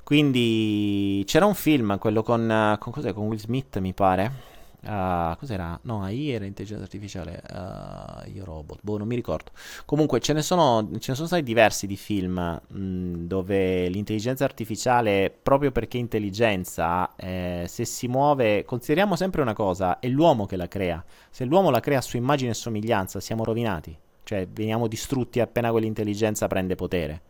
[0.03, 4.51] Quindi c'era un film, quello con, con, con Will Smith, mi pare.
[4.85, 5.79] Uh, cos'era?
[5.83, 7.41] No, AI era intelligenza artificiale.
[7.49, 9.51] Uh, io robot, boh, non mi ricordo.
[9.85, 12.33] Comunque ce ne sono, ce ne sono stati diversi di film
[12.67, 19.53] mh, mm, dove l'intelligenza artificiale, proprio perché intelligenza, eh, se si muove, consideriamo sempre una
[19.53, 21.01] cosa: è l'uomo che la crea.
[21.29, 23.97] Se l'uomo la crea su immagine e somiglianza, siamo rovinati.
[24.23, 27.21] Cioè, veniamo distrutti appena quell'intelligenza prende potere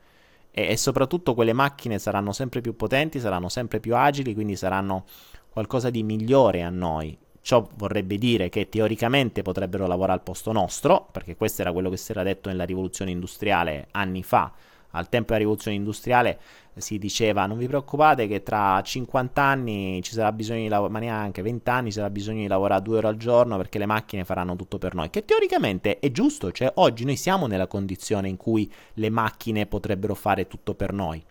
[0.55, 5.05] e, e soprattutto quelle macchine saranno sempre più potenti, saranno sempre più agili, quindi saranno
[5.49, 7.17] qualcosa di migliore a noi.
[7.41, 11.97] Ciò vorrebbe dire che teoricamente potrebbero lavorare al posto nostro, perché questo era quello che
[11.97, 14.51] si era detto nella rivoluzione industriale anni fa,
[14.95, 16.39] Al tempo della rivoluzione industriale
[16.75, 20.99] si diceva non vi preoccupate che tra 50 anni ci sarà bisogno di lavorare, ma
[20.99, 24.23] neanche 20 anni ci sarà bisogno di lavorare due ore al giorno perché le macchine
[24.23, 28.37] faranno tutto per noi, che teoricamente è giusto, cioè oggi noi siamo nella condizione in
[28.37, 31.23] cui le macchine potrebbero fare tutto per noi,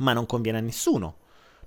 [0.00, 1.16] ma non conviene a nessuno.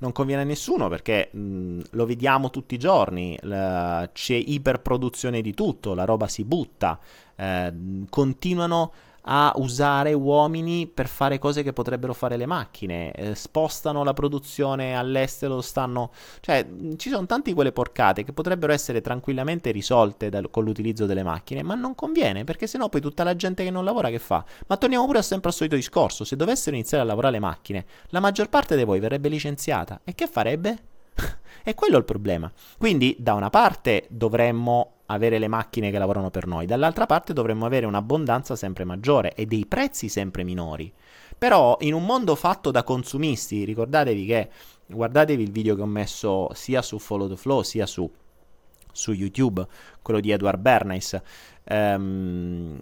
[0.02, 5.54] Non conviene a nessuno perché mh, lo vediamo tutti i giorni, la, c'è iperproduzione di
[5.54, 6.98] tutto, la roba si butta,
[7.36, 7.74] eh,
[8.10, 8.94] continuano
[9.32, 14.98] a usare uomini per fare cose che potrebbero fare le macchine, eh, spostano la produzione
[14.98, 16.12] all'estero, stanno...
[16.40, 21.22] cioè ci sono tante quelle porcate che potrebbero essere tranquillamente risolte dal, con l'utilizzo delle
[21.22, 24.44] macchine, ma non conviene perché sennò poi tutta la gente che non lavora che fa?
[24.66, 28.20] Ma torniamo pure sempre al solito discorso, se dovessero iniziare a lavorare le macchine, la
[28.20, 30.78] maggior parte di voi verrebbe licenziata e che farebbe?
[31.64, 32.52] è quello il problema.
[32.78, 37.66] Quindi da una parte dovremmo avere le macchine che lavorano per noi, dall'altra parte dovremmo
[37.66, 40.92] avere un'abbondanza sempre maggiore e dei prezzi sempre minori.
[41.38, 44.50] Però in un mondo fatto da consumisti, ricordatevi che
[44.88, 48.10] guardatevi il video che ho messo sia su Follow the Flow sia su,
[48.92, 49.66] su YouTube,
[50.02, 51.22] quello di Edward Bernays.
[51.70, 52.78] Um,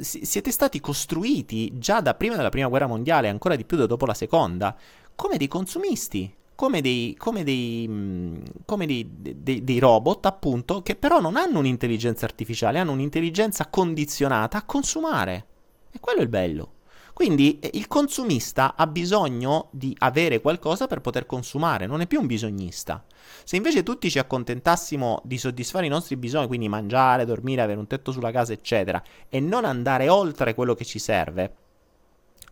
[0.00, 4.06] siete stati costruiti già da prima della prima guerra mondiale, ancora di più da dopo
[4.06, 4.76] la seconda,
[5.14, 11.20] come dei consumisti come dei, come dei, come dei, dei, dei robot, appunto, che però
[11.20, 15.46] non hanno un'intelligenza artificiale, hanno un'intelligenza condizionata a consumare.
[15.92, 16.72] E quello è il bello.
[17.12, 22.18] Quindi eh, il consumista ha bisogno di avere qualcosa per poter consumare, non è più
[22.18, 23.04] un bisognista.
[23.44, 27.86] Se invece tutti ci accontentassimo di soddisfare i nostri bisogni, quindi mangiare, dormire, avere un
[27.86, 31.54] tetto sulla casa, eccetera, e non andare oltre quello che ci serve,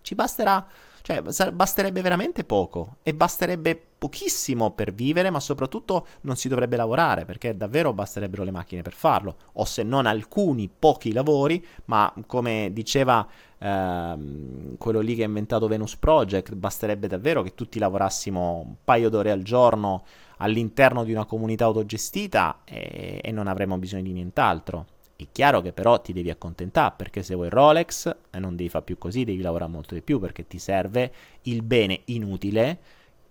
[0.03, 0.65] ci basterà
[1.07, 7.25] cioè, basterebbe veramente poco e basterebbe pochissimo per vivere, ma soprattutto non si dovrebbe lavorare
[7.25, 12.71] perché davvero basterebbero le macchine per farlo, o se non alcuni pochi lavori, ma come
[12.73, 13.25] diceva
[13.57, 19.09] ehm, quello lì che ha inventato Venus Project, basterebbe davvero che tutti lavorassimo un paio
[19.09, 20.03] d'ore al giorno
[20.39, 24.87] all'interno di una comunità autogestita e, e non avremmo bisogno di nient'altro.
[25.17, 28.85] È chiaro che però ti devi accontentare perché se vuoi Rolex e non devi fare
[28.85, 32.79] più così, devi lavorare molto di più perché ti serve il bene inutile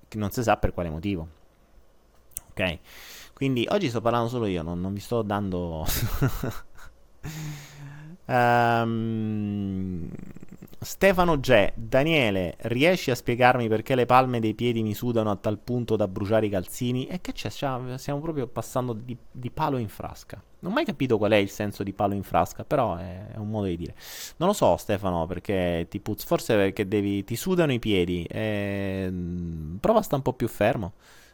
[0.08, 1.28] che non si sa per quale motivo.
[2.50, 2.80] Ok?
[3.34, 5.86] Quindi oggi sto parlando solo io, non, non vi sto dando...
[8.26, 10.10] um,
[10.86, 11.72] Stefano G.
[11.74, 16.08] Daniele, riesci a spiegarmi perché le palme dei piedi mi sudano a tal punto da
[16.08, 17.08] bruciare i calzini?
[17.08, 17.50] E che c'è?
[17.50, 20.40] Stiamo proprio passando di, di, palo in frasca.
[20.60, 23.38] Non ho mai capito qual è il senso di palo in frasca, però è, è
[23.38, 23.96] un modo di dire.
[24.38, 26.24] Non lo so, Stefano, perché ti puzz...
[26.24, 27.24] Forse perché devi...
[27.24, 28.24] ti sudano i piedi.
[28.30, 29.12] E...
[29.80, 30.94] Prova a stare un po' più fermo.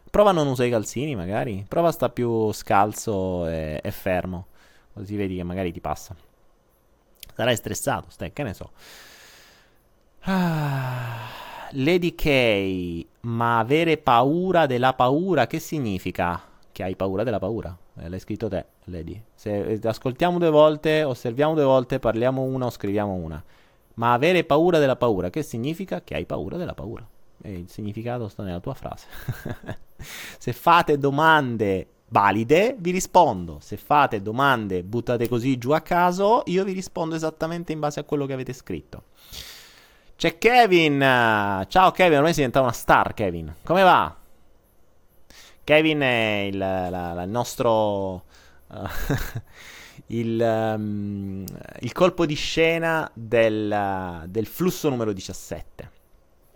[0.09, 1.65] Prova a non usare i calzini, magari.
[1.67, 4.47] Prova a stare più scalzo e, e fermo.
[4.93, 6.15] Così vedi che magari ti passa.
[7.35, 8.71] Sarai stressato, stai, che ne so.
[10.23, 11.29] Ah,
[11.71, 16.39] Lady K, ma avere paura della paura, che significa?
[16.71, 17.75] Che hai paura della paura?
[17.97, 19.19] Eh, l'hai scritto te, Lady.
[19.33, 23.43] Se eh, ascoltiamo due volte, osserviamo due volte, parliamo una o scriviamo una.
[23.95, 26.03] Ma avere paura della paura, che significa?
[26.03, 27.07] Che hai paura della paura.
[27.41, 29.07] E il significato sta nella tua frase.
[30.37, 33.57] Se fate domande valide, vi rispondo.
[33.59, 38.03] Se fate domande buttate così giù a caso, io vi rispondo esattamente in base a
[38.03, 39.05] quello che avete scritto.
[40.21, 40.99] C'è Kevin.
[40.99, 43.55] Ciao Kevin, ormai sei diventato una star, Kevin.
[43.63, 44.15] Come va?
[45.63, 48.25] Kevin è il, la, la, il nostro...
[48.67, 48.87] Uh,
[50.13, 51.43] il, um,
[51.79, 55.91] il, colpo di scena del, del flusso numero 17.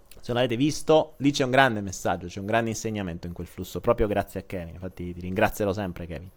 [0.09, 3.47] Se non l'avete visto, lì c'è un grande messaggio, c'è un grande insegnamento in quel
[3.47, 4.75] flusso, proprio grazie a Kevin.
[4.75, 6.29] Infatti ti ringrazierò sempre, Kevin.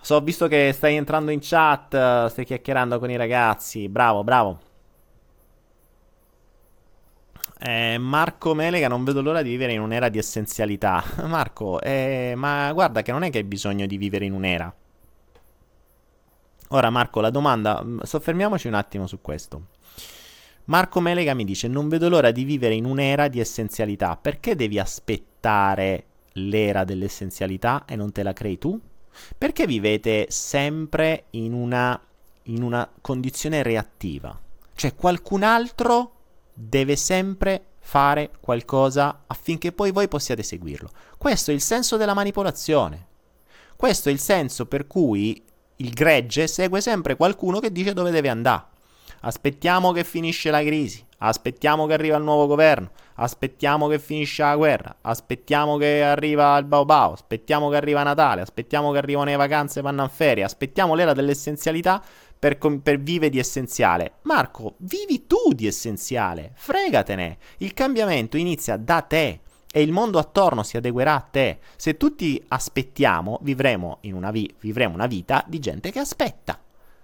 [0.00, 3.90] So, visto che stai entrando in chat, stai chiacchierando con i ragazzi.
[3.90, 4.70] Bravo, bravo.
[7.64, 11.04] Eh, Marco Melega, non vedo l'ora di vivere in un'era di essenzialità.
[11.26, 14.74] Marco, eh, ma guarda che non è che hai bisogno di vivere in un'era.
[16.68, 19.66] Ora, Marco, la domanda, mm, soffermiamoci un attimo su questo.
[20.64, 24.16] Marco Melega mi dice: Non vedo l'ora di vivere in un'era di essenzialità.
[24.16, 28.80] Perché devi aspettare l'era dell'essenzialità e non te la crei tu?
[29.38, 32.00] Perché vivete sempre in una,
[32.44, 34.36] in una condizione reattiva?
[34.74, 36.21] Cioè, qualcun altro
[36.52, 40.90] deve sempre fare qualcosa affinché poi voi possiate seguirlo.
[41.18, 43.06] Questo è il senso della manipolazione.
[43.76, 45.42] Questo è il senso per cui
[45.76, 48.70] il gregge segue sempre qualcuno che dice dove deve andare.
[49.24, 54.56] Aspettiamo che finisce la crisi, aspettiamo che arriva il nuovo governo, aspettiamo che finisce la
[54.56, 59.36] guerra, aspettiamo che arriva il Bao Bao, aspettiamo che arriva Natale, aspettiamo che arrivano le
[59.36, 62.02] vacanze e vanno in ferie, aspettiamo l'era dell'essenzialità
[62.42, 64.14] per, per vivere di essenziale.
[64.22, 67.38] Marco, vivi tu di essenziale, fregatene.
[67.58, 71.60] Il cambiamento inizia da te e il mondo attorno si adeguerà a te.
[71.76, 76.60] Se tutti aspettiamo, vivremo, una, vi- vivremo una vita di gente che aspetta.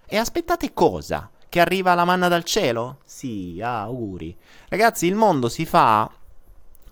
[0.07, 1.31] E aspettate cosa?
[1.48, 2.98] Che arriva la manna dal cielo?
[3.05, 4.37] Sì, auguri.
[4.68, 6.11] Ragazzi, il mondo si fa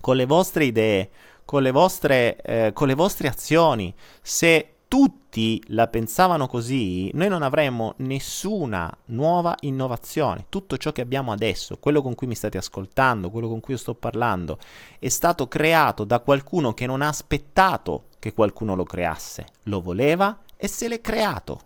[0.01, 1.11] con le vostre idee,
[1.45, 3.93] con le vostre, eh, con le vostre azioni.
[4.23, 10.47] Se tutti la pensavano così, noi non avremmo nessuna nuova innovazione.
[10.49, 13.81] Tutto ciò che abbiamo adesso, quello con cui mi state ascoltando, quello con cui io
[13.81, 14.59] sto parlando,
[14.99, 19.47] è stato creato da qualcuno che non ha aspettato che qualcuno lo creasse.
[19.65, 21.61] Lo voleva e se l'è creato.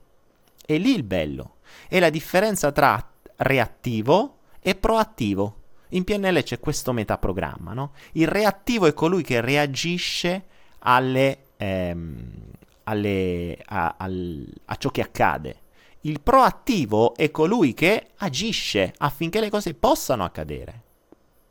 [0.65, 1.57] È lì il bello.
[1.89, 5.57] È la differenza tra reattivo e proattivo.
[5.91, 7.93] In PNL c'è questo metaprogramma, no?
[8.13, 10.47] Il reattivo è colui che reagisce
[10.81, 12.50] alle, ehm,
[12.91, 15.57] alle, a, al, a ciò che accade.
[16.03, 20.83] Il proattivo è colui che agisce affinché le cose possano accadere.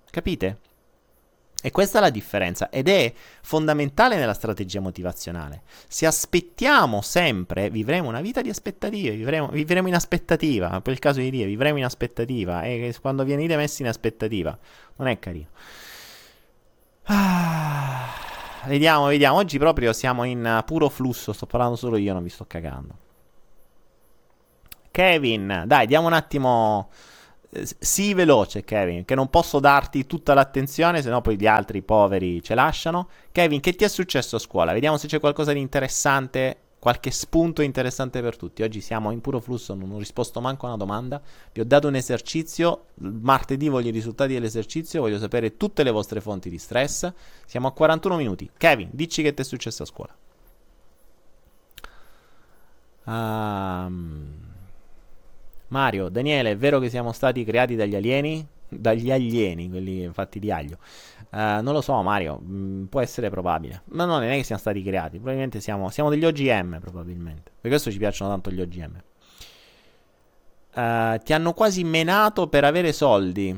[0.09, 0.57] Capite?
[1.61, 5.63] E questa è la differenza ed è fondamentale nella strategia motivazionale.
[5.87, 11.19] Se aspettiamo sempre, vivremo una vita di aspettative, vivremo, vivremo in aspettativa, per il caso
[11.19, 14.57] di dire, vivremo in aspettativa e quando venite messi in aspettativa
[14.95, 15.47] non è carino.
[17.03, 18.09] Ah,
[18.65, 22.45] vediamo, vediamo, oggi proprio siamo in puro flusso, sto parlando solo io, non vi sto
[22.47, 22.93] cagando.
[24.91, 26.89] Kevin, dai, diamo un attimo
[27.51, 32.43] sii veloce, Kevin, che non posso darti tutta l'attenzione, se no poi gli altri poveri
[32.43, 33.09] ce lasciano.
[33.31, 34.73] Kevin, che ti è successo a scuola?
[34.73, 38.63] Vediamo se c'è qualcosa di interessante, qualche spunto interessante per tutti.
[38.63, 41.21] Oggi siamo in puro flusso, non ho risposto manco a una domanda.
[41.51, 46.21] Vi ho dato un esercizio, martedì voglio i risultati dell'esercizio, voglio sapere tutte le vostre
[46.21, 47.11] fonti di stress.
[47.45, 48.49] Siamo a 41 minuti.
[48.57, 50.15] Kevin, dici che ti è successo a scuola.
[53.05, 54.47] Um...
[55.69, 58.45] Mario, Daniele, è vero che siamo stati creati dagli alieni?
[58.67, 60.77] Dagli alieni, quelli fatti di aglio.
[61.31, 63.83] Uh, non lo so, Mario, mh, mm, può essere probabile.
[63.89, 65.17] Ma no, non è che siamo stati creati.
[65.17, 67.51] Probabilmente siamo, siamo degli OGM, probabilmente.
[67.61, 69.01] Per questo ci piacciono tanto gli OGM.
[70.73, 73.55] Uh, eh, ti hanno quasi menato per avere soldi.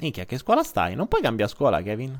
[0.00, 0.94] Minchia, che scuola stai?
[0.94, 2.18] Non puoi cambiare scuola, Kevin?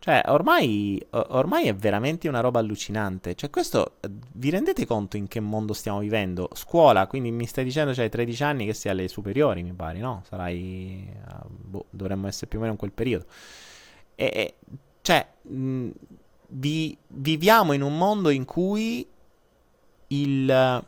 [0.00, 3.34] Cioè, ormai, ormai è veramente una roba allucinante.
[3.34, 3.96] Cioè, questo,
[4.34, 6.48] vi rendete conto in che mondo stiamo vivendo?
[6.54, 10.22] Scuola, quindi mi stai dicendo c'hai 13 anni che sei alle superiori, mi pare, no?
[10.28, 11.12] Sarai...
[11.48, 13.26] Boh, dovremmo essere più o meno in quel periodo.
[14.14, 14.54] E,
[15.02, 15.88] cioè, mh,
[16.48, 19.06] vi, viviamo in un mondo in cui
[20.08, 20.84] il...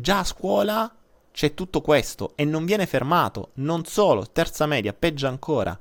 [0.00, 0.94] Già a scuola
[1.32, 3.50] c'è tutto questo e non viene fermato.
[3.54, 5.78] Non solo, terza media, peggio ancora.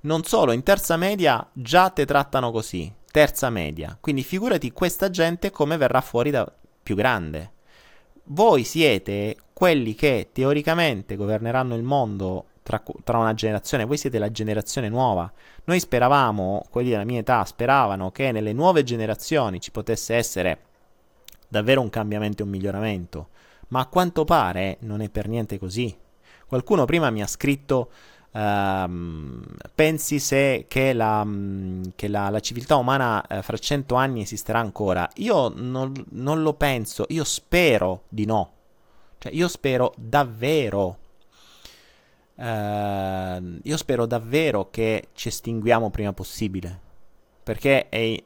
[0.00, 3.96] Non solo, in terza media già te trattano così, terza media.
[4.00, 6.50] Quindi figurati questa gente come verrà fuori da
[6.82, 7.52] più grande.
[8.30, 14.30] Voi siete quelli che teoricamente governeranno il mondo tra, tra, una generazione, voi siete la
[14.30, 15.32] generazione nuova.
[15.64, 20.60] Noi speravamo, quelli della mia età, speravano che nelle nuove generazioni ci potesse essere
[21.48, 23.30] davvero un cambiamento e un miglioramento,
[23.68, 25.96] ma a quanto pare non è per niente così.
[26.46, 27.90] Qualcuno prima mi ha scritto
[28.38, 29.42] Uh,
[29.74, 31.26] pensi se che, la,
[31.96, 35.10] che la, la civiltà umana uh, fra cento anni esisterà ancora?
[35.16, 38.52] Io non, non, lo penso, io spero di no.
[39.18, 40.98] Cioè, io spero davvero.
[42.36, 46.86] Uh, io spero davvero che ci estinguiamo prima possibile.
[47.42, 48.22] Perché è,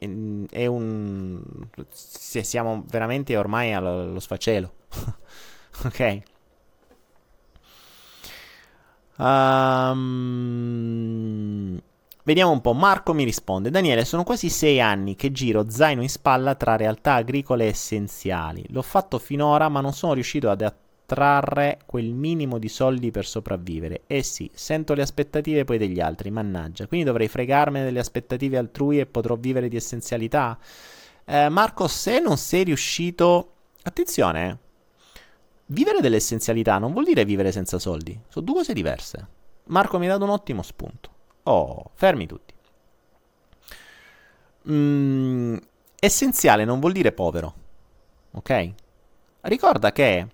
[0.51, 1.41] è un.
[1.89, 4.73] Siamo veramente ormai allo, allo sfacelo.
[5.85, 6.32] ok?
[9.17, 10.09] Um,
[12.23, 12.73] vediamo un po'.
[12.73, 17.13] Marco mi risponde: Daniele, sono quasi sei anni che giro zaino in spalla tra realtà
[17.13, 18.65] agricole essenziali.
[18.69, 24.01] L'ho fatto finora, ma non sono riuscito ad attrarre quel minimo di soldi per sopravvivere.
[24.07, 26.87] Eh sì, sento le aspettative poi degli altri, mannaggia.
[26.87, 30.57] Quindi dovrei fregarmene delle aspettative altrui e potrò vivere di essenzialità?
[31.25, 33.49] Eh, Marco, se non sei riuscito.
[33.83, 34.57] Attenzione, eh.
[35.67, 39.27] Vivere dell'essenzialità non vuol dire vivere senza soldi, sono due cose diverse.
[39.65, 41.09] Marco mi ha dato un ottimo spunto.
[41.43, 42.53] Oh, fermi tutti.
[44.69, 45.57] Mm,
[45.99, 47.53] essenziale non vuol dire povero,
[48.31, 48.73] ok?
[49.41, 50.27] Ricorda che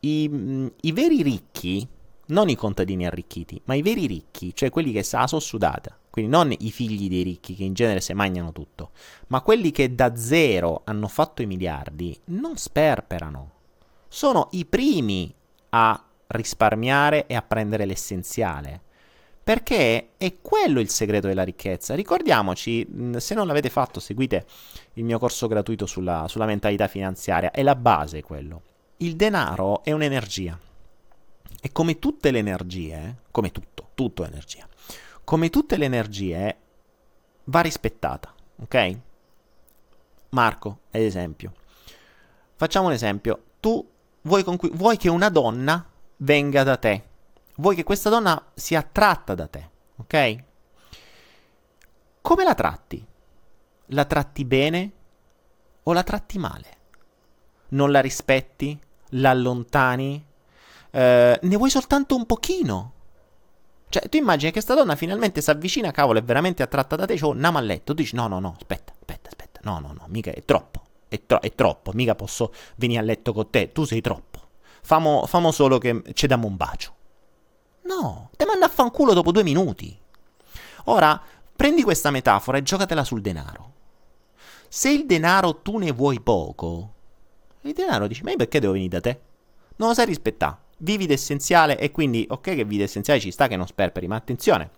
[0.00, 1.86] i, mm, i, veri ricchi,
[2.26, 6.52] non i contadini arricchiti, ma i veri ricchi, cioè quelli che sa sudata, quindi non
[6.56, 8.90] i figli dei ricchi che in genere se mangiano tutto,
[9.28, 13.50] ma quelli che da zero hanno fatto i miliardi, non sperperano
[14.12, 15.34] sono i primi
[15.70, 18.82] a risparmiare e a prendere l'essenziale.
[19.42, 21.94] Perché è quello il segreto della ricchezza.
[21.94, 22.86] Ricordiamoci,
[23.16, 24.44] se non l'avete fatto, seguite
[24.94, 27.52] il mio corso gratuito sulla, sulla mentalità finanziaria.
[27.52, 28.60] È la base quello.
[28.98, 30.58] Il denaro è un'energia.
[31.62, 34.68] E come tutte le energie, come tutto, tutto è energia.
[35.24, 36.56] Come tutte le energie,
[37.44, 38.98] va rispettata, ok?
[40.28, 41.54] Marco, ad esempio.
[42.56, 43.42] Facciamo un esempio.
[43.58, 43.88] Tu
[44.22, 45.84] vuoi, conqu- vuoi che una donna
[46.16, 47.10] venga da te
[47.56, 50.36] vuoi che questa donna sia attratta da te, ok?
[52.20, 53.04] Come la tratti?
[53.86, 54.92] La tratti bene
[55.82, 56.76] o la tratti male?
[57.68, 58.78] Non la rispetti?
[59.14, 60.24] La allontani?
[60.90, 62.92] Eh, ne vuoi soltanto un pochino?
[63.88, 67.18] Cioè, tu immagini che questa donna finalmente si avvicina, cavolo, è veramente attratta da te,
[67.18, 70.30] c'ho un amalletto, tu dici no, no, no, aspetta, aspetta, aspetta, no, no, no, mica
[70.30, 70.82] è troppo,
[71.12, 74.40] è, tro- è troppo, mica posso venire a letto con te, tu sei troppo.
[74.82, 76.94] Famo, famo solo che ci diamo un bacio.
[77.82, 79.96] No, te manda a fanculo dopo due minuti.
[80.84, 81.20] Ora,
[81.54, 83.70] prendi questa metafora e giocatela sul denaro.
[84.68, 86.94] Se il denaro tu ne vuoi poco,
[87.62, 89.20] il denaro dici, ma io perché devo venire da te?
[89.76, 90.56] Non lo sai rispettare.
[90.78, 94.70] Vivi d'essenziale e quindi, ok che vivi d'essenziale ci sta che non sperperi, ma attenzione,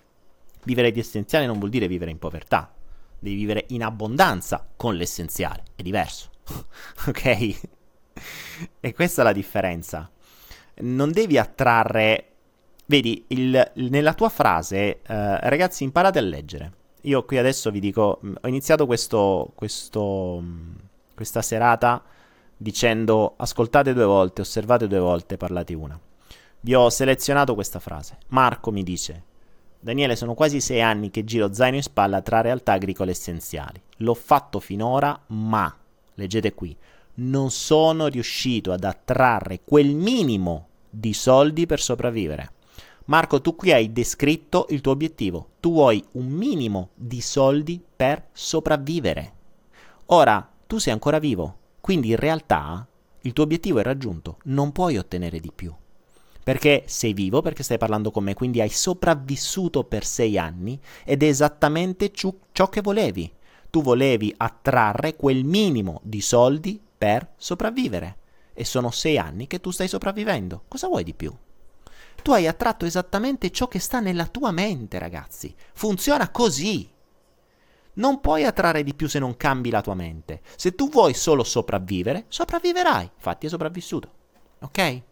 [0.64, 2.74] vivere di essenziale non vuol dire vivere in povertà.
[3.19, 6.31] Devi vivere in abbondanza con l'essenziale, è diverso.
[7.09, 7.61] ok?
[8.81, 10.11] E questa è la differenza.
[10.77, 12.35] Non devi attrarre
[12.87, 16.73] Vedi, il, nella tua frase, eh, ragazzi, imparate a leggere.
[17.03, 20.75] Io qui adesso vi dico, mm, ho iniziato questo, questo, mm,
[21.15, 22.03] questa serata
[22.57, 25.99] dicendo ascoltate due volte, osservate due volte, parlate una.
[26.61, 28.19] Vi ho selezionato questa frase.
[28.29, 29.23] Marco mi dice,
[29.85, 33.78] Daniele, sono quasi sei anni che giro zaino in spalla tra realtà agricole essenziali.
[33.99, 35.76] L'ho fatto finora, ma,
[36.14, 36.74] leggete qui,
[37.16, 42.53] non sono riuscito ad attrarre quel minimo di soldi per sopravvivere.
[43.05, 45.49] Marco, tu qui hai descritto il tuo obiettivo.
[45.61, 49.32] Tu vuoi un minimo di soldi per sopravvivere.
[50.07, 52.87] Ora, tu sei ancora vivo, quindi in realtà
[53.20, 55.74] il tuo obiettivo è raggiunto, non puoi ottenere di più.
[56.45, 61.22] Perché sei vivo, perché stai parlando con me, quindi hai sopravvissuto per sei anni ed
[61.22, 63.32] è esattamente ciò, ciò che volevi.
[63.70, 68.18] Tu volevi attrarre quel minimo di soldi per sopravvivere.
[68.53, 70.64] E sono sei anni che tu stai sopravvivendo.
[70.68, 71.34] Cosa vuoi di più?
[72.22, 75.55] Tu hai attratto esattamente ciò che sta nella tua mente, ragazzi.
[75.72, 76.88] Funziona così.
[77.95, 80.42] Non puoi attrarre di più se non cambi la tua mente.
[80.57, 83.11] Se tu vuoi solo sopravvivere, sopravviverai.
[83.14, 84.12] Infatti è sopravvissuto.
[84.61, 85.03] Ok?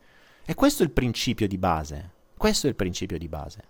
[0.45, 2.11] E questo è il principio di base.
[2.36, 3.62] Questo è il principio di base.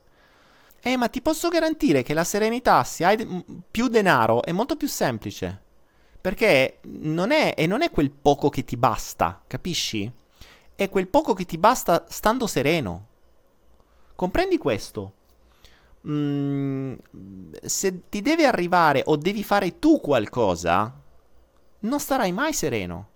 [0.80, 4.88] Eh, ma ti posso garantire che la serenità, se hai più denaro, è molto più
[4.88, 5.60] semplice.
[6.20, 10.10] Perché non è, e non è quel poco che ti basta, capisci?
[10.74, 13.06] È quel poco che ti basta stando sereno.
[14.14, 15.12] Comprendi questo?
[16.08, 16.94] Mm,
[17.62, 20.92] se ti deve arrivare o devi fare tu qualcosa,
[21.80, 23.08] non starai mai sereno.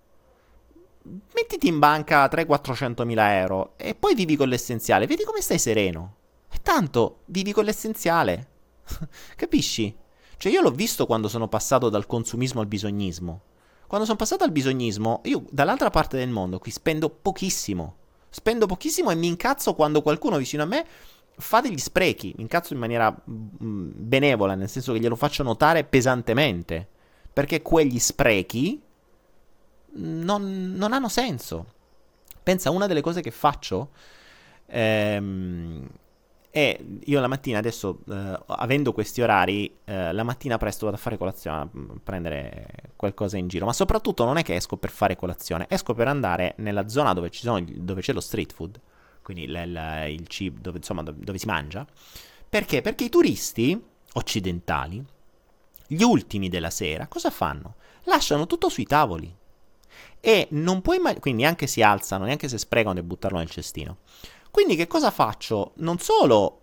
[1.33, 5.07] Mettiti in banca 300-400 mila euro e poi vivi con l'essenziale.
[5.07, 6.15] Vedi come stai sereno.
[6.51, 8.47] E tanto vivi con l'essenziale.
[9.35, 9.95] Capisci?
[10.37, 13.41] Cioè io l'ho visto quando sono passato dal consumismo al bisognismo.
[13.87, 17.95] Quando sono passato al bisognismo, io dall'altra parte del mondo qui spendo pochissimo.
[18.29, 20.85] Spendo pochissimo e mi incazzo quando qualcuno vicino a me
[21.37, 22.33] fa degli sprechi.
[22.35, 26.87] Mi incazzo in maniera mm, benevola, nel senso che glielo faccio notare pesantemente.
[27.31, 28.81] Perché quegli sprechi
[29.97, 31.73] non, non hanno senso.
[32.43, 33.89] Pensa, una delle cose che faccio
[34.67, 35.87] ehm,
[36.49, 40.99] è io la mattina adesso, eh, avendo questi orari, eh, la mattina presto vado a
[40.99, 41.69] fare colazione, a
[42.01, 43.65] prendere qualcosa in giro.
[43.65, 47.29] Ma soprattutto non è che esco per fare colazione, esco per andare nella zona dove,
[47.31, 48.79] sono, dove c'è lo street food,
[49.21, 51.85] quindi l- l- il cibo, dove, insomma, dove, dove si mangia.
[52.49, 52.81] Perché?
[52.81, 53.79] Perché i turisti
[54.13, 55.03] occidentali,
[55.85, 57.75] gli ultimi della sera, cosa fanno?
[58.05, 59.33] Lasciano tutto sui tavoli.
[60.19, 63.97] E non puoi mai, quindi neanche si alzano, neanche se sprecano e buttarlo nel cestino.
[64.51, 65.71] Quindi che cosa faccio?
[65.75, 66.61] Non solo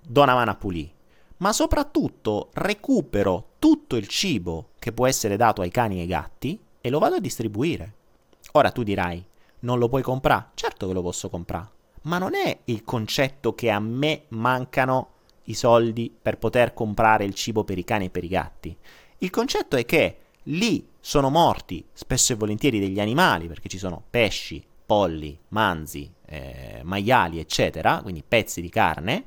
[0.00, 0.92] do una mano a pulire,
[1.38, 6.58] ma soprattutto recupero tutto il cibo che può essere dato ai cani e ai gatti
[6.80, 7.94] e lo vado a distribuire.
[8.52, 9.24] Ora tu dirai,
[9.60, 10.50] non lo puoi comprare?
[10.54, 11.68] Certo che lo posso comprare,
[12.02, 15.08] ma non è il concetto che a me mancano
[15.44, 18.76] i soldi per poter comprare il cibo per i cani e per i gatti.
[19.18, 24.02] Il concetto è che lì sono morti spesso e volentieri degli animali, perché ci sono
[24.08, 29.26] pesci, polli, manzi, eh, maiali, eccetera, quindi pezzi di carne,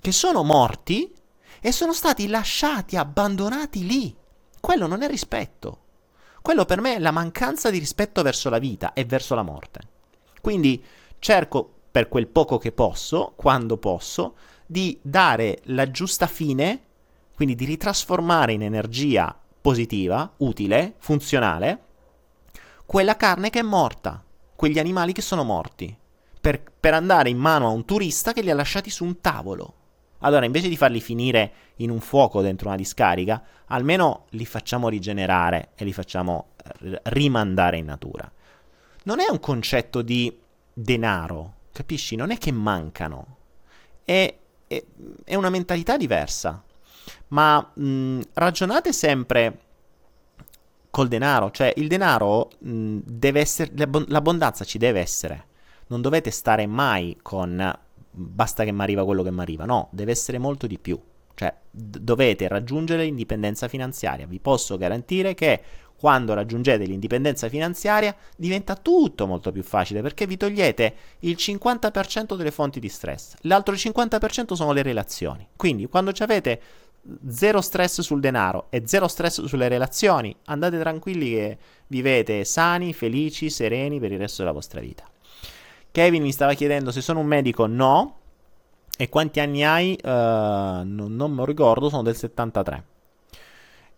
[0.00, 1.12] che sono morti
[1.60, 4.14] e sono stati lasciati, abbandonati lì.
[4.60, 5.80] Quello non è rispetto.
[6.40, 9.80] Quello per me è la mancanza di rispetto verso la vita e verso la morte.
[10.40, 10.82] Quindi
[11.18, 16.82] cerco per quel poco che posso, quando posso, di dare la giusta fine,
[17.34, 19.36] quindi di ritrasformare in energia
[19.68, 21.82] positiva, utile, funzionale,
[22.86, 24.24] quella carne che è morta,
[24.56, 25.94] quegli animali che sono morti,
[26.40, 29.74] per, per andare in mano a un turista che li ha lasciati su un tavolo.
[30.20, 35.72] Allora, invece di farli finire in un fuoco dentro una discarica, almeno li facciamo rigenerare
[35.74, 38.32] e li facciamo eh, rimandare in natura.
[39.02, 40.34] Non è un concetto di
[40.72, 42.16] denaro, capisci?
[42.16, 43.36] Non è che mancano.
[44.02, 44.34] È,
[44.66, 44.84] è,
[45.24, 46.64] è una mentalità diversa.
[47.28, 49.58] Ma mh, ragionate sempre
[50.90, 55.46] col denaro, cioè il denaro mh, deve essere, l'abbondanza ci deve essere.
[55.88, 57.78] Non dovete stare mai con
[58.10, 59.64] basta che mi arriva quello che mi arriva.
[59.64, 61.00] No, deve essere molto di più.
[61.34, 64.26] Cioè, d- dovete raggiungere l'indipendenza finanziaria.
[64.26, 65.62] Vi posso garantire che
[65.96, 72.50] quando raggiungete l'indipendenza finanziaria diventa tutto molto più facile perché vi togliete il 50% delle
[72.50, 73.34] fonti di stress.
[73.42, 75.46] L'altro 50% sono le relazioni.
[75.56, 76.60] Quindi, quando avete
[77.28, 83.50] zero stress sul denaro e zero stress sulle relazioni, andate tranquilli che vivete sani, felici,
[83.50, 85.04] sereni per il resto della vostra vita.
[85.90, 88.16] Kevin mi stava chiedendo se sono un medico, no.
[88.96, 89.98] E quanti anni hai?
[90.02, 92.84] Uh, non, non me lo ricordo, sono del 73.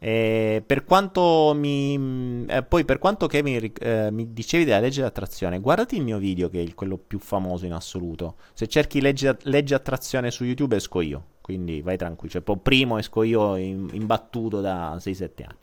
[0.03, 2.47] E per quanto mi.
[2.49, 6.49] Eh, poi, per quanto Kevin eh, mi dicevi della legge d'attrazione, guardati il mio video
[6.49, 8.37] che è quello più famoso in assoluto.
[8.55, 11.25] Se cerchi legge, legge attrazione su YouTube, esco io.
[11.51, 12.41] Quindi vai tranquillo.
[12.41, 15.59] Cioè, primo esco io imbattuto da 6-7 anni.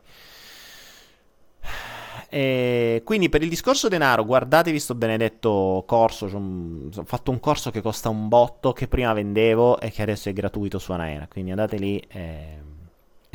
[2.30, 6.26] E quindi per il discorso denaro, guardatevi sto benedetto corso.
[6.26, 10.34] Ho fatto un corso che costa un botto, che prima vendevo e che adesso è
[10.34, 11.28] gratuito su Anaera.
[11.30, 12.60] Quindi andate lì e,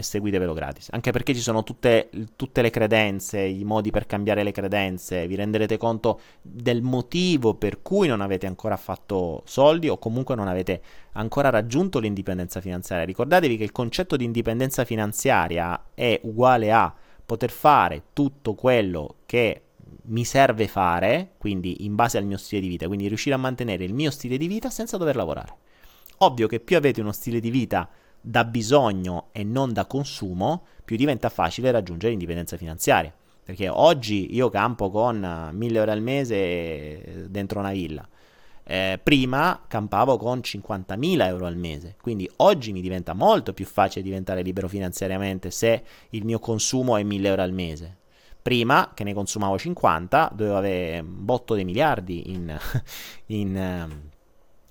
[0.02, 0.88] e seguitevelo gratis.
[0.90, 5.26] Anche perché ci sono tutte, tutte, le credenze, i modi per cambiare le credenze.
[5.26, 10.48] Vi renderete conto del motivo per cui non avete ancora fatto soldi o comunque non
[10.48, 10.82] avete
[11.12, 13.04] ancora raggiunto l'indipendenza finanziaria.
[13.04, 16.94] Ricordatevi che il concetto di indipendenza finanziaria è uguale a
[17.24, 19.62] poter fare tutto quello che
[20.04, 23.84] mi serve fare, quindi in base al mio stile di vita, quindi riuscire a mantenere
[23.84, 25.56] il mio stile di vita senza dover lavorare.
[26.18, 27.88] Ovvio che più avete uno stile di vita
[28.22, 33.12] da bisogno e non da consumo, più diventa facile raggiungere l'indipendenza finanziaria.
[33.44, 38.08] Perché oggi io campo con 1000 euro al mese dentro una villa.
[38.64, 44.04] Eh, prima campavo con 50.000 euro al mese, quindi oggi mi diventa molto più facile
[44.04, 47.96] diventare libero finanziariamente se il mio consumo è 1.000 euro al mese.
[48.40, 52.56] Prima, che ne consumavo 50, dovevo avere un botto di miliardi in,
[53.26, 54.00] in, ehm,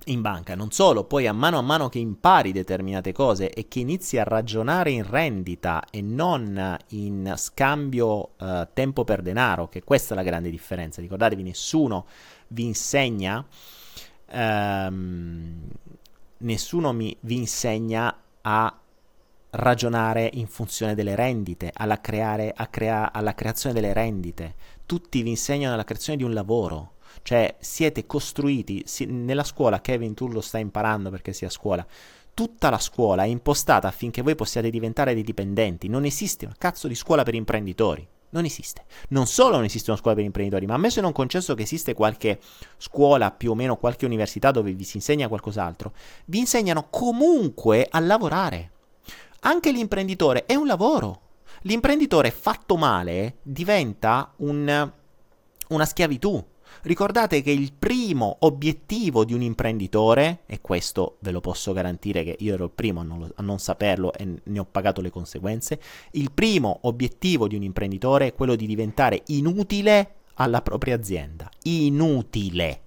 [0.06, 0.54] in banca.
[0.54, 4.24] Non solo, poi a mano a mano che impari determinate cose e che inizi a
[4.24, 10.22] ragionare in rendita e non in scambio uh, tempo per denaro, che questa è la
[10.22, 11.00] grande differenza.
[11.00, 12.06] Ricordatevi, nessuno
[12.48, 13.44] vi insegna
[14.32, 15.60] ehm,
[16.38, 18.76] nessuno mi, vi insegna a
[19.50, 24.54] ragionare in funzione delle rendite, alla, creare, crea, alla creazione delle rendite.
[24.86, 26.91] Tutti vi insegnano la creazione di un lavoro.
[27.22, 31.86] Cioè, siete costruiti si, nella scuola, Kevin, tu lo stai imparando perché sia a scuola.
[32.34, 35.88] Tutta la scuola è impostata affinché voi possiate diventare dei dipendenti.
[35.88, 38.06] Non esiste una cazzo di scuola per imprenditori.
[38.30, 38.84] Non esiste.
[39.08, 41.92] Non solo non esiste una scuola per imprenditori, ma ammesso e non concesso che esiste
[41.92, 42.40] qualche
[42.78, 45.92] scuola, più o meno qualche università dove vi si insegna qualcos'altro,
[46.26, 48.70] vi insegnano comunque a lavorare.
[49.40, 51.20] Anche l'imprenditore è un lavoro.
[51.62, 54.92] L'imprenditore fatto male diventa un,
[55.68, 56.42] una schiavitù.
[56.82, 62.36] Ricordate che il primo obiettivo di un imprenditore, e questo ve lo posso garantire che
[62.40, 65.80] io ero il primo a non, a non, saperlo e ne ho pagato le conseguenze,
[66.12, 71.48] il primo obiettivo di un imprenditore è quello di diventare inutile alla propria azienda.
[71.64, 72.80] Inutile.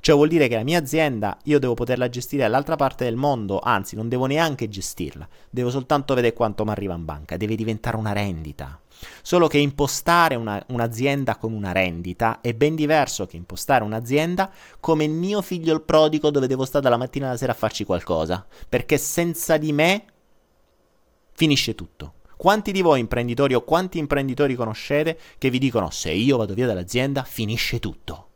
[0.00, 3.60] Cioè vuol dire che la mia azienda io devo poterla gestire dall'altra parte del mondo,
[3.60, 7.96] anzi non devo neanche gestirla, devo soltanto vedere quanto mi arriva in banca, deve diventare
[7.96, 8.80] una rendita.
[9.22, 15.04] Solo che impostare una, un'azienda con una rendita è ben diverso che impostare un'azienda come
[15.04, 18.46] il mio figlio il prodigo dove devo stare dalla mattina alla sera a farci qualcosa.
[18.68, 20.04] Perché senza di me
[21.32, 22.14] finisce tutto.
[22.36, 26.66] Quanti di voi imprenditori o quanti imprenditori conoscete che vi dicono se io vado via
[26.66, 28.29] dall'azienda finisce tutto?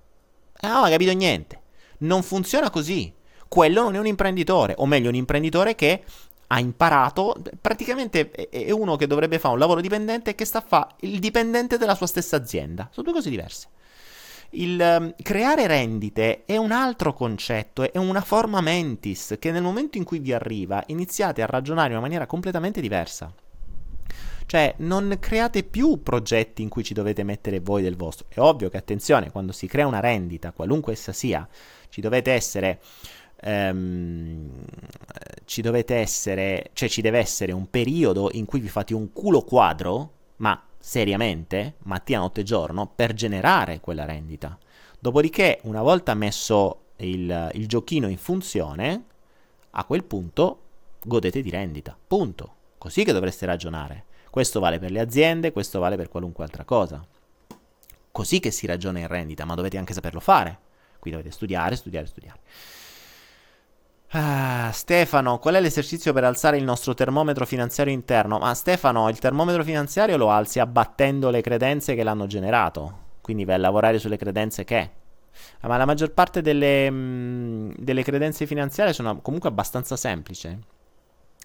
[0.63, 1.61] No, non hai capito niente.
[1.99, 3.13] Non funziona così.
[3.49, 6.03] Quello non è un imprenditore, o meglio un imprenditore che
[6.49, 10.65] ha imparato, praticamente è uno che dovrebbe fare un lavoro dipendente e che sta a
[10.67, 12.89] fare il dipendente della sua stessa azienda.
[12.93, 13.69] Sono due cose diverse.
[14.51, 19.99] Il um, creare rendite è un altro concetto, è una forma mentis che nel momento
[19.99, 23.33] in cui vi arriva iniziate a ragionare in una maniera completamente diversa.
[24.47, 28.27] Cioè, non create più progetti in cui ci dovete mettere voi del vostro.
[28.29, 31.47] È ovvio che, attenzione, quando si crea una rendita, qualunque essa sia,
[31.89, 32.81] ci dovete essere
[33.45, 34.51] ehm,
[35.45, 39.43] ci dovete essere, cioè ci deve essere un periodo in cui vi fate un culo
[39.43, 44.59] quadro, ma seriamente, mattina, notte e giorno, per generare quella rendita.
[44.99, 49.05] Dopodiché, una volta messo il, il giochino in funzione,
[49.71, 50.61] a quel punto
[51.05, 51.97] godete di rendita.
[52.07, 52.55] Punto.
[52.79, 54.05] Così che dovreste ragionare.
[54.35, 57.01] Questo vale per le aziende, questo vale per qualunque altra cosa.
[58.11, 60.59] Così che si ragiona in rendita, ma dovete anche saperlo fare.
[60.99, 62.41] Qui dovete studiare, studiare, studiare.
[64.09, 68.39] Ah, Stefano, qual è l'esercizio per alzare il nostro termometro finanziario interno?
[68.39, 73.03] Ma Stefano, il termometro finanziario lo alzi abbattendo le credenze che l'hanno generato.
[73.21, 74.91] Quindi vai a lavorare sulle credenze che.
[75.61, 80.59] Ah, ma la maggior parte delle, mh, mm, delle credenze finanziarie sono comunque abbastanza semplici.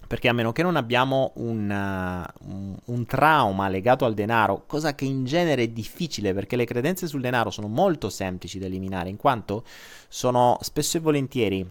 [0.09, 4.95] Perché a meno che non abbiamo un, uh, un, un, trauma legato al denaro, cosa
[4.95, 9.09] che in genere è difficile perché le credenze sul denaro sono molto semplici da eliminare,
[9.09, 9.63] in quanto
[10.07, 11.69] sono spesso e volentieri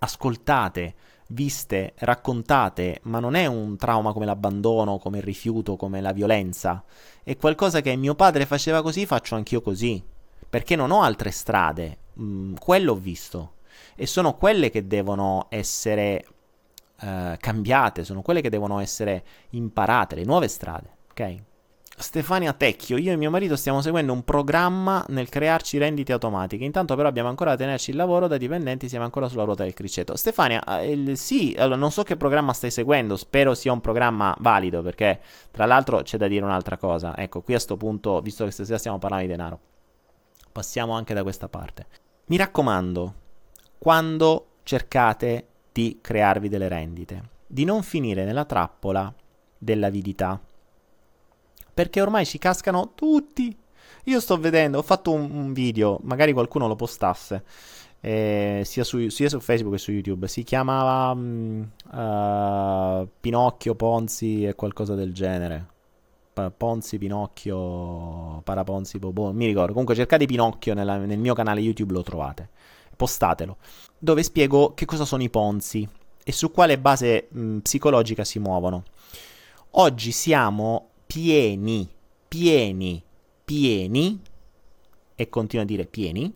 [0.00, 0.94] ascoltate,
[1.28, 6.82] viste, raccontate, ma non è un trauma come l'abbandono, come il rifiuto, come la violenza.
[7.22, 10.02] È qualcosa che mio padre faceva così, faccio anch'io così.
[10.50, 11.98] Perché non ho altre strade.
[12.20, 13.52] Mm, quello ho visto.
[13.94, 16.24] E sono quelle che devono essere
[17.02, 20.96] uh, cambiate, sono quelle che devono essere imparate, le nuove strade.
[21.10, 21.36] Ok?
[21.94, 26.64] Stefania Tecchio, io e mio marito stiamo seguendo un programma nel crearci rendite automatiche.
[26.64, 29.74] Intanto, però, abbiamo ancora da tenerci il lavoro da dipendenti, siamo ancora sulla ruota del
[29.74, 30.16] criceto.
[30.16, 34.82] Stefania, eh, sì, allora, non so che programma stai seguendo, spero sia un programma valido,
[34.82, 37.16] perché tra l'altro c'è da dire un'altra cosa.
[37.16, 39.60] Ecco, qui a questo punto, visto che stasera stiamo parlando di denaro,
[40.50, 41.86] passiamo anche da questa parte.
[42.26, 43.14] Mi raccomando,
[43.78, 49.12] quando cercate di crearvi delle rendite, di non finire nella trappola
[49.58, 50.40] dell'avidità
[51.72, 53.56] perché ormai ci cascano tutti.
[54.04, 57.44] Io sto vedendo, ho fatto un, un video, magari qualcuno lo postasse,
[58.00, 60.28] eh, sia, su, sia, su, Facebook che su YouTube.
[60.28, 65.70] Si chiamava um, uh, Pinocchio, Ponzi e qualcosa del genere.
[66.56, 69.72] Ponzi, Pinocchio, Paraponzi, Bobo, mi ricordo.
[69.72, 72.48] Comunque cercate Pinocchio nella, nel mio canale YouTube, lo trovate.
[72.96, 73.56] Postatelo.
[73.98, 75.88] Dove spiego che cosa sono i Ponzi
[76.24, 78.84] e su quale base mh, psicologica si muovono.
[79.72, 81.88] Oggi siamo pieni,
[82.28, 83.02] pieni,
[83.44, 84.20] pieni,
[85.14, 86.32] e continua a dire pieni,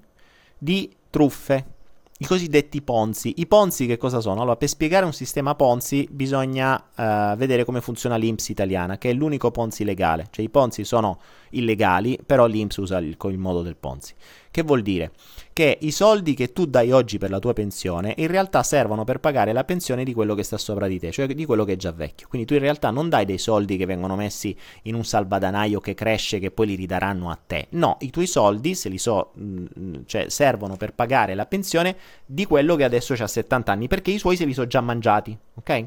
[0.58, 1.74] di truffe,
[2.18, 3.34] i cosiddetti Ponzi.
[3.36, 4.40] I Ponzi che cosa sono?
[4.40, 9.12] Allora, per spiegare un sistema Ponzi bisogna uh, vedere come funziona l'Inps italiana, che è
[9.12, 10.28] l'unico Ponzi legale.
[10.30, 14.14] Cioè i Ponzi sono illegali, però l'Inps usa il, il modo del Ponzi.
[14.50, 15.12] Che vuol dire?
[15.56, 19.20] Che i soldi che tu dai oggi per la tua pensione in realtà servono per
[19.20, 21.76] pagare la pensione di quello che sta sopra di te, cioè di quello che è
[21.76, 22.28] già vecchio.
[22.28, 25.94] Quindi tu in realtà non dai dei soldi che vengono messi in un salvadanaio che
[25.94, 27.68] cresce che poi li ridaranno a te.
[27.70, 31.96] No, i tuoi soldi, se li so, mh, mm, cioè servono per pagare la pensione
[32.26, 35.34] di quello che adesso ha 70 anni, perché i suoi se li sono già mangiati,
[35.54, 35.84] ok?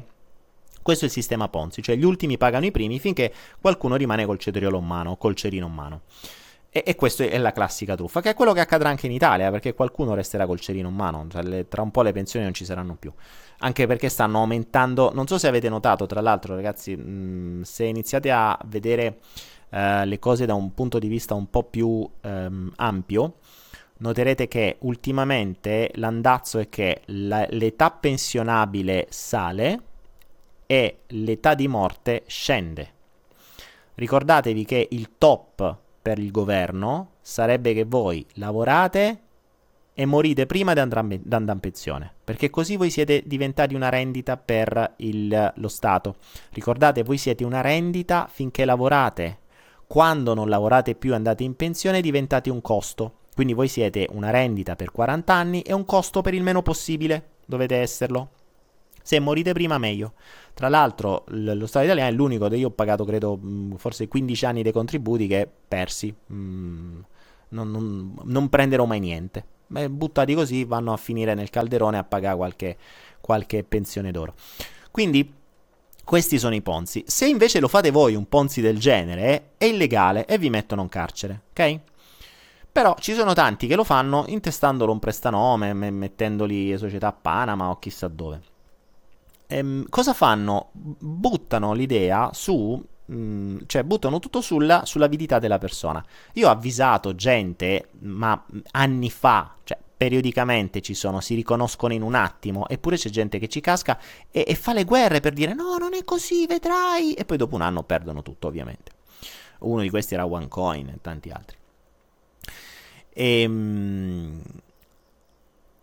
[0.82, 4.40] Questo è il sistema Ponzi, cioè gli ultimi pagano i primi finché qualcuno rimane col
[4.40, 6.00] cetriolo in mano, col cerino in mano.
[6.72, 9.50] E, e questa è la classica truffa, che è quello che accadrà anche in Italia,
[9.50, 12.54] perché qualcuno resterà col cerino in mano, cioè le, tra un po' le pensioni non
[12.54, 13.12] ci saranno più.
[13.58, 18.30] Anche perché stanno aumentando, non so se avete notato, tra l'altro ragazzi, mh, se iniziate
[18.30, 19.18] a vedere
[19.70, 23.34] uh, le cose da un punto di vista un po' più um, ampio,
[23.98, 29.82] noterete che ultimamente l'andazzo è che la, l'età pensionabile sale
[30.66, 32.92] e l'età di morte scende.
[33.96, 39.20] Ricordatevi che il top per il governo sarebbe che voi lavorate
[39.92, 44.94] e morite prima di andare in pensione, perché così voi siete diventati una rendita per
[44.96, 46.16] il, lo Stato.
[46.52, 49.38] Ricordate, voi siete una rendita finché lavorate.
[49.86, 53.16] Quando non lavorate più e andate in pensione diventate un costo.
[53.34, 57.32] Quindi voi siete una rendita per 40 anni e un costo per il meno possibile.
[57.44, 58.30] Dovete esserlo.
[59.02, 60.14] Se morite prima, meglio.
[60.54, 64.08] Tra l'altro, l- lo Stato italiano è l'unico dove io ho pagato, credo, mh, forse
[64.08, 66.14] 15 anni dei contributi che persi.
[66.26, 67.00] Mh,
[67.48, 69.44] non, non, non, prenderò mai niente.
[69.66, 72.76] Beh, buttati così vanno a finire nel calderone a pagare qualche,
[73.20, 74.34] qualche pensione d'oro.
[74.90, 75.32] Quindi,
[76.04, 77.04] questi sono i ponzi.
[77.06, 80.88] Se invece lo fate voi un ponzi del genere, è illegale e vi mettono in
[80.88, 81.80] carcere, ok?
[82.72, 87.78] Però ci sono tanti che lo fanno intestandolo un prestanome, mettendoli società a Panama o
[87.78, 88.40] chissà dove
[89.50, 90.70] ehm, cosa fanno?
[90.72, 92.82] Buttano l'idea su
[93.12, 96.04] mm, cioè buttano tutto sulla, sull'avidità della persona.
[96.34, 98.42] Io ho avvisato gente, ma
[98.72, 103.48] anni fa, cioè periodicamente ci sono, si riconoscono in un attimo, eppure c'è gente che
[103.48, 107.26] ci casca e, e, fa le guerre per dire no, non è così, vedrai, e
[107.26, 108.92] poi dopo un anno perdono tutto, ovviamente.
[109.58, 111.58] Uno di questi era OneCoin e tanti altri.
[113.12, 114.40] Ehm,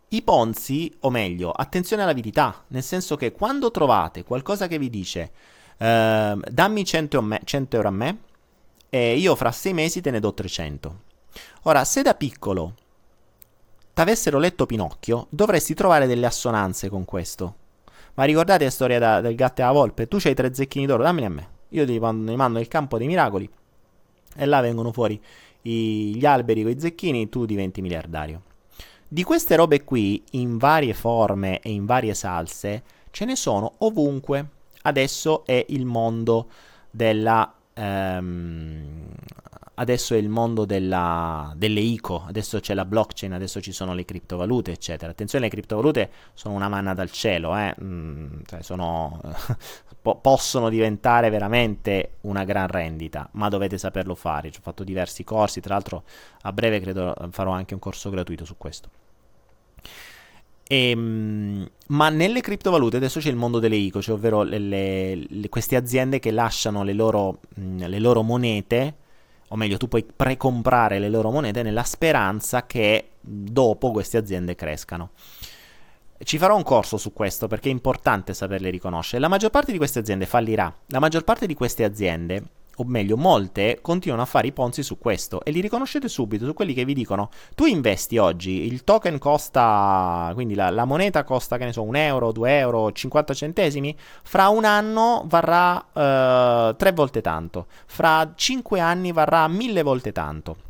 [0.10, 5.32] I Ponzi, o meglio, attenzione all'avidità, nel senso che quando trovate qualcosa che vi dice
[5.78, 8.18] eh, dammi 100, me, 100 euro a me
[8.90, 11.00] e io fra 6 mesi te ne do 300.
[11.64, 12.76] Ora, se da piccolo
[13.92, 17.56] t'avessero letto Pinocchio, dovresti trovare delle assonanze con questo.
[18.14, 20.08] Ma ricordate la storia da, del gatto e la volpe?
[20.08, 21.50] Tu c'hai tre zecchini d'oro, dammeli a me.
[21.70, 23.50] Io ti mando, ti mando nel campo dei miracoli
[24.38, 25.22] e là vengono fuori
[25.64, 28.47] i, gli alberi con i zecchini, tu diventi miliardario.
[29.10, 34.50] Di queste robe qui, in varie forme e in varie salse, ce ne sono ovunque.
[34.82, 36.50] Adesso è il mondo
[36.92, 37.54] della...
[37.74, 39.08] Ehm,
[39.80, 44.06] adesso è il mondo della, delle ICO, adesso c'è la blockchain, adesso ci sono le
[44.06, 45.12] criptovalute, eccetera.
[45.12, 47.76] Attenzione, le criptovalute sono una manna dal cielo, eh?
[47.82, 49.22] mm, cioè sono,
[50.02, 54.48] po- possono diventare veramente una gran rendita, ma dovete saperlo fare.
[54.50, 56.04] Ho fatto diversi corsi, tra l'altro
[56.42, 58.90] a breve credo farò anche un corso gratuito su questo.
[60.70, 65.16] E, ehm, ma nelle criptovalute adesso c'è il mondo delle ICO, cioè ovvero le, le,
[65.16, 68.96] le, queste aziende che lasciano le loro, mh, le loro monete,
[69.50, 75.12] o meglio tu puoi precomprare le loro monete nella speranza che dopo queste aziende crescano.
[76.20, 79.22] Ci farò un corso su questo perché è importante saperle riconoscere.
[79.22, 80.74] La maggior parte di queste aziende fallirà.
[80.88, 82.44] La maggior parte di queste aziende,
[82.80, 86.54] o meglio molte, continuano a fare i ponzi su questo e li riconoscete subito su
[86.54, 91.58] quelli che vi dicono tu investi oggi, il token costa, quindi la, la moneta costa,
[91.58, 96.92] che ne so, un euro, due euro, 50 centesimi, fra un anno varrà uh, tre
[96.94, 100.66] volte tanto, fra cinque anni varrà mille volte tanto.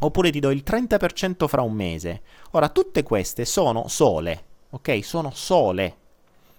[0.00, 2.22] Oppure ti do il 30% fra un mese.
[2.52, 5.04] Ora, tutte queste sono sole, ok?
[5.04, 5.96] Sono sole.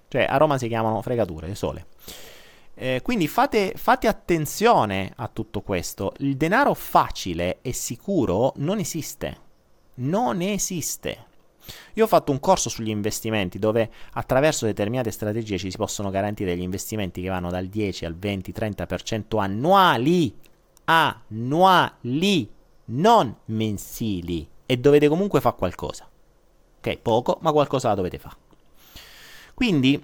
[0.07, 1.88] Cioè a Roma si chiamano fregature, le sole.
[2.78, 6.13] Eh, quindi fate, fate, attenzione a tutto questo.
[6.17, 9.38] Il denaro facile e sicuro non esiste.
[9.95, 11.34] Non esiste.
[11.93, 16.53] Io ho fatto un corso sugli investimenti dove attraverso determinate strategie ci si possono garantire
[16.53, 20.36] degli investimenti che vanno dal 10 al 20-30% annuali.
[20.84, 22.49] Annuali,
[22.86, 24.47] non mensili.
[24.65, 26.09] E dovete comunque fare qualcosa.
[26.78, 28.36] Ok, poco, ma qualcosa la dovete fare.
[29.53, 30.03] Quindi,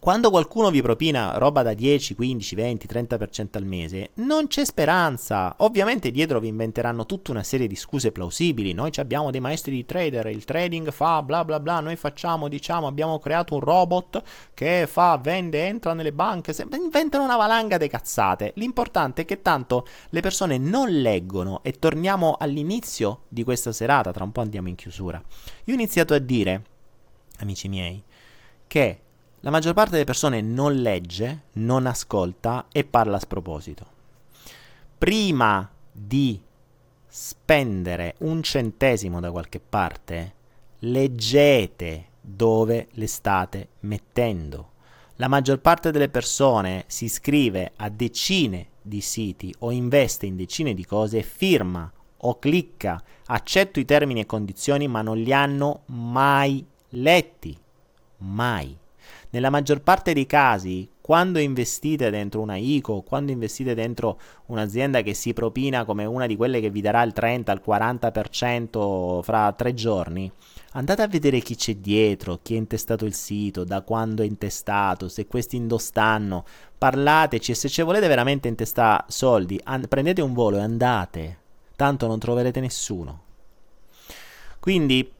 [0.00, 5.54] quando qualcuno vi propina roba da 10, 15, 20, 30% al mese, non c'è speranza.
[5.58, 8.72] Ovviamente dietro vi inventeranno tutta una serie di scuse plausibili.
[8.72, 12.86] Noi abbiamo dei maestri di trader, il trading fa bla bla bla, noi facciamo, diciamo,
[12.86, 14.22] abbiamo creato un robot
[14.54, 16.66] che fa, vende, entra nelle banche, se...
[16.72, 18.52] inventano una valanga di cazzate.
[18.56, 24.24] L'importante è che tanto le persone non leggono e torniamo all'inizio di questa serata, tra
[24.24, 25.22] un po' andiamo in chiusura.
[25.64, 26.64] Io ho iniziato a dire,
[27.40, 28.02] amici miei,
[28.66, 29.00] che
[29.40, 33.86] la maggior parte delle persone non legge, non ascolta e parla a sproposito.
[34.98, 36.40] Prima di
[37.06, 40.34] spendere un centesimo da qualche parte,
[40.80, 44.72] leggete dove le state mettendo.
[45.16, 50.74] La maggior parte delle persone si iscrive a decine di siti o investe in decine
[50.74, 51.90] di cose e firma
[52.22, 57.56] o clicca accetto i termini e condizioni ma non li hanno mai letti.
[58.18, 58.79] Mai.
[59.32, 65.14] Nella maggior parte dei casi, quando investite dentro una ICO, quando investite dentro un'azienda che
[65.14, 69.72] si propina come una di quelle che vi darà il 30, il 40% fra tre
[69.72, 70.30] giorni,
[70.72, 75.08] andate a vedere chi c'è dietro, chi ha intestato il sito, da quando è intestato,
[75.08, 76.44] se questi indostanno,
[76.76, 81.38] parlateci e se ci volete veramente intestare soldi, an- prendete un volo e andate,
[81.76, 83.22] tanto non troverete nessuno.
[84.58, 85.18] Quindi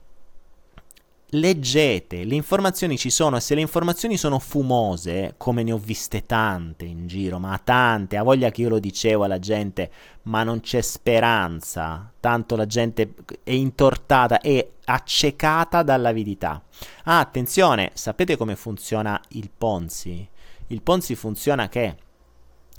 [1.30, 6.26] leggete, le informazioni ci sono e se le informazioni sono fumose, come ne ho viste
[6.26, 9.90] tante in giro, ma tante, ha voglia che io lo dicevo alla gente,
[10.22, 13.14] ma non c'è speranza, tanto la gente
[13.44, 16.62] è intortata e accecata dall'avidità.
[17.04, 20.28] Ah, attenzione, sapete come funziona il Ponzi?
[20.68, 21.96] Il Ponzi funziona che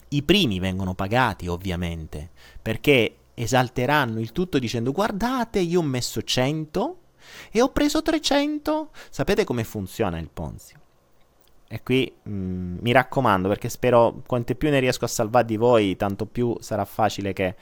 [0.09, 2.31] i primi vengono pagati, ovviamente,
[2.61, 7.00] perché esalteranno il tutto dicendo guardate, io ho messo 100
[7.51, 8.89] e ho preso 300.
[9.09, 10.79] Sapete come funziona il Ponzi?
[11.73, 15.55] E qui mh, mm, mi raccomando perché spero quante più ne riesco a salvare di
[15.55, 17.55] voi, tanto più sarà facile che,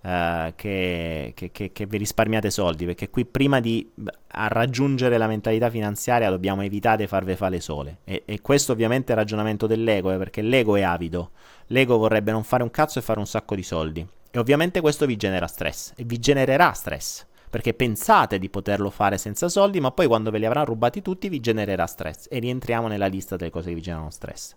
[0.00, 2.86] uh, che, che, che, vi risparmiate soldi.
[2.86, 3.86] Perché qui prima di
[4.28, 7.98] raggiungere la mentalità finanziaria dobbiamo evitare di farvi fare le sole.
[8.04, 11.32] E, e, questo ovviamente è il ragionamento dell'ego, eh, perché l'ego è avido.
[11.66, 14.06] L'ego vorrebbe non fare un cazzo e fare un sacco di soldi.
[14.30, 19.18] E ovviamente questo vi genera stress e vi genererà stress perché pensate di poterlo fare
[19.18, 22.86] senza soldi, ma poi quando ve li avrà rubati tutti vi genererà stress e rientriamo
[22.86, 24.54] nella lista delle cose che vi generano stress.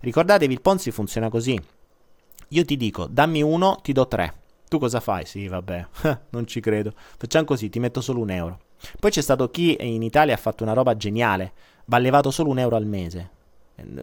[0.00, 1.60] Ricordatevi, il Ponzi funziona così.
[2.50, 4.34] Io ti dico, dammi uno, ti do tre.
[4.68, 5.26] Tu cosa fai?
[5.26, 5.86] Sì, vabbè,
[6.30, 6.92] non ci credo.
[6.94, 8.60] Facciamo così, ti metto solo un euro.
[9.00, 11.52] Poi c'è stato chi in Italia ha fatto una roba geniale,
[11.86, 13.30] va levato solo un euro al mese.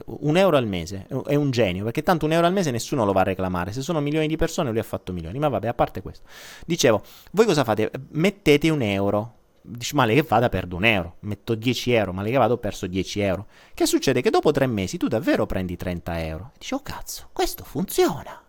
[0.05, 3.11] Un euro al mese è un genio perché tanto un euro al mese nessuno lo
[3.11, 3.71] va a reclamare.
[3.71, 5.37] Se sono milioni di persone, lui ha fatto milioni.
[5.39, 6.25] Ma vabbè, a parte questo,
[6.65, 7.01] dicevo,
[7.31, 7.91] voi cosa fate?
[8.11, 9.33] Mettete un euro
[9.67, 12.87] dici male che vada perdo un euro, metto 10 euro, male che vado ho perso
[12.87, 13.47] 10 euro.
[13.73, 14.21] Che succede?
[14.21, 16.51] Che dopo tre mesi tu davvero prendi 30 euro.
[16.53, 18.41] E dici oh cazzo, questo funziona.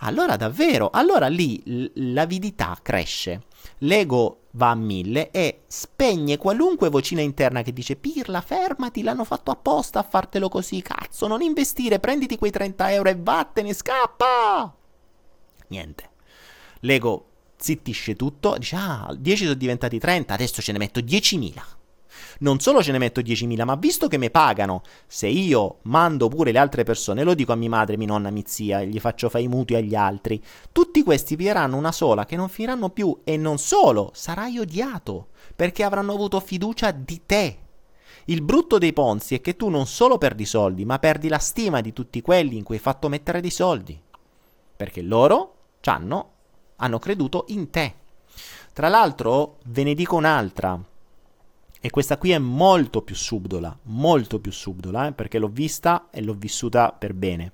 [0.00, 3.42] Allora davvero, allora lì l'avidità cresce,
[3.78, 9.50] l'ego va a mille e spegne qualunque vocina interna che dice Pirla fermati, l'hanno fatto
[9.50, 14.74] apposta a fartelo così, cazzo, non investire, prenditi quei 30 euro e vattene, scappa!
[15.68, 16.08] Niente.
[16.80, 21.78] L'ego zittisce tutto, dice ah, 10 sono diventati 30, adesso ce ne metto 10.000.
[22.40, 26.52] Non solo ce ne metto 10.000, ma visto che mi pagano, se io mando pure
[26.52, 29.44] le altre persone, lo dico a mia madre, mia nonna, mia zia, gli faccio fare
[29.44, 30.42] i mutui agli altri,
[30.72, 35.82] tutti questi piglieranno una sola che non finiranno più e non solo, sarai odiato, perché
[35.82, 37.58] avranno avuto fiducia di te.
[38.26, 41.80] Il brutto dei Ponzi è che tu non solo perdi soldi, ma perdi la stima
[41.80, 44.00] di tutti quelli in cui hai fatto mettere dei soldi.
[44.76, 45.54] Perché loro
[45.84, 46.32] hanno
[46.80, 47.94] hanno creduto in te.
[48.72, 50.78] Tra l'altro, ve ne dico un'altra.
[51.82, 56.20] E questa qui è molto più subdola, molto più subdola, eh, perché l'ho vista e
[56.20, 57.52] l'ho vissuta per bene.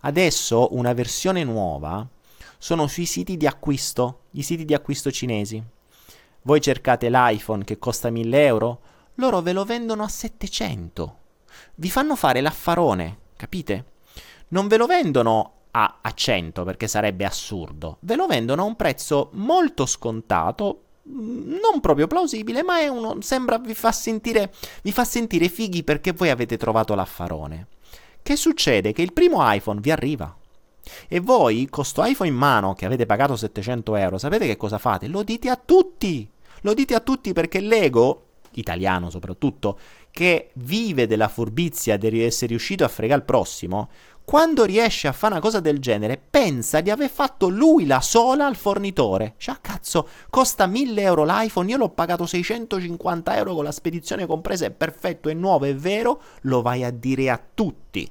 [0.00, 2.04] Adesso una versione nuova
[2.58, 5.62] sono sui siti di acquisto, i siti di acquisto cinesi.
[6.42, 8.80] Voi cercate l'iPhone che costa 1000 euro,
[9.14, 11.18] loro ve lo vendono a 700.
[11.76, 13.92] Vi fanno fare l'affarone, capite?
[14.48, 17.98] Non ve lo vendono a, a 100 perché sarebbe assurdo.
[18.00, 23.58] Ve lo vendono a un prezzo molto scontato, non proprio plausibile, ma è uno, sembra
[23.58, 24.52] vi fa sentire,
[24.82, 27.68] vi fa sentire fighi perché voi avete trovato l'affarone.
[28.22, 28.92] Che succede?
[28.92, 30.34] Che il primo iPhone vi arriva.
[31.08, 34.78] E voi, con sto iPhone in mano che avete pagato 700 euro, sapete che cosa
[34.78, 35.08] fate?
[35.08, 36.28] Lo dite a tutti!
[36.62, 39.78] Lo dite a tutti perché l'ego, italiano soprattutto,
[40.10, 43.90] che vive della furbizia di essere riuscito a fregare il prossimo,
[44.24, 48.46] quando riesce a fare una cosa del genere, pensa di aver fatto lui la sola
[48.46, 49.34] al fornitore.
[49.36, 54.64] Cioè, cazzo, costa 1000 euro l'iPhone, io l'ho pagato 650 euro con la spedizione compresa,
[54.64, 58.10] è perfetto, è nuovo, è vero, lo vai a dire a tutti.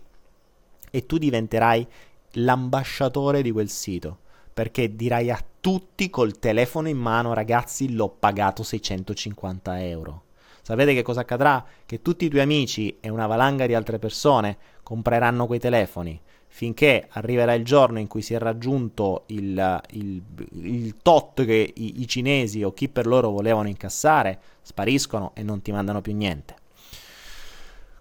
[0.91, 1.87] E tu diventerai
[2.33, 4.19] l'ambasciatore di quel sito.
[4.53, 10.23] Perché dirai a tutti col telefono in mano, ragazzi, l'ho pagato 650 euro.
[10.65, 11.63] Sapete che cosa accadrà?
[11.85, 17.07] Che tutti i tuoi amici e una valanga di altre persone compreranno quei telefoni finché
[17.09, 20.21] arriverà il giorno in cui si è raggiunto il, il,
[20.61, 25.63] il tot che i, i, cinesi o chi per loro volevano incassare, spariscono e non
[25.63, 26.55] ti mandano più niente.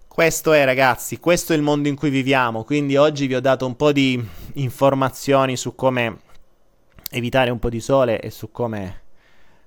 [0.07, 3.65] Questo è ragazzi, questo è il mondo in cui viviamo, quindi oggi vi ho dato
[3.65, 6.19] un po' di informazioni su come
[7.09, 9.01] evitare un po' di sole e su come...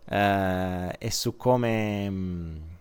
[0.09, 2.09] Eh, e su come...
[2.09, 2.75] Mh, mm,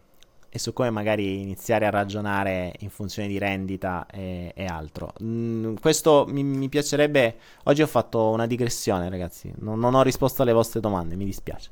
[0.55, 5.11] e su come magari iniziare a ragionare in funzione di rendita e, e altro.
[5.21, 7.35] Mm, questo mi, mi, piacerebbe.
[7.63, 9.51] Oggi ho fatto una digressione, ragazzi.
[9.57, 11.71] Non, non ho risposto alle vostre domande, mi dispiace.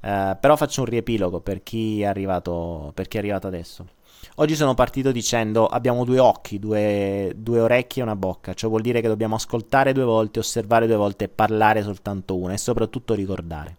[0.00, 3.84] Uh, però faccio un riepilogo per chi, è arrivato, per chi è arrivato adesso.
[4.36, 8.82] Oggi sono partito dicendo abbiamo due occhi, due, due orecchie e una bocca, ciò vuol
[8.82, 13.78] dire che dobbiamo ascoltare due volte, osservare due volte parlare soltanto una e soprattutto ricordare.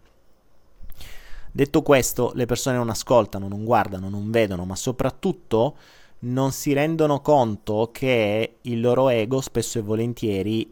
[1.56, 5.78] Detto questo, le persone non ascoltano, non guardano, non vedono, ma soprattutto
[6.20, 10.70] non si rendono conto che il loro ego spesso e volentieri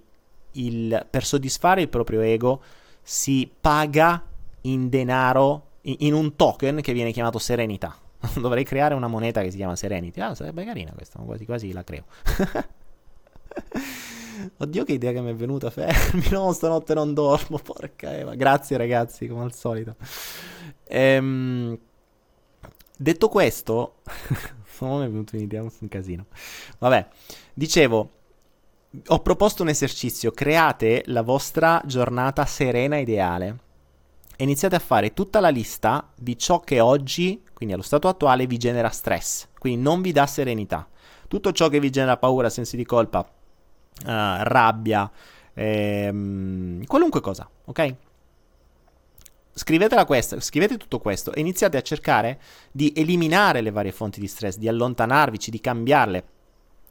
[0.51, 2.61] il, per soddisfare il proprio ego
[3.01, 4.21] si paga
[4.63, 7.95] in denaro, in, in un token che viene chiamato serenità.
[8.35, 10.19] Dovrei creare una moneta che si chiama Serenity.
[10.19, 12.03] Ah, sarebbe carina questa, quasi quasi la creo.
[14.57, 15.69] Oddio, che idea che mi è venuta.
[15.69, 17.57] Fermi, no, stanotte non dormo.
[17.57, 18.35] Porca Eva.
[18.35, 19.95] Grazie, ragazzi, come al solito.
[20.95, 21.75] Ehm,
[22.95, 23.95] detto questo,
[24.79, 26.27] non è venuto un'idea, un casino.
[26.77, 27.07] Vabbè,
[27.53, 28.09] dicevo,
[29.07, 30.31] ho proposto un esercizio.
[30.31, 33.57] Create la vostra giornata serena ideale.
[34.35, 38.45] E iniziate a fare tutta la lista di ciò che oggi, quindi allo stato attuale,
[38.45, 39.47] vi genera stress.
[39.57, 40.87] Quindi non vi dà serenità.
[41.27, 43.25] Tutto ciò che vi genera paura, sensi di colpa, uh,
[44.05, 45.09] rabbia,
[45.53, 47.95] ehm, qualunque cosa, ok?
[49.55, 52.39] Scrivetela questa, scrivete tutto questo e iniziate a cercare
[52.71, 56.23] di eliminare le varie fonti di stress, di allontanarvici, di cambiarle.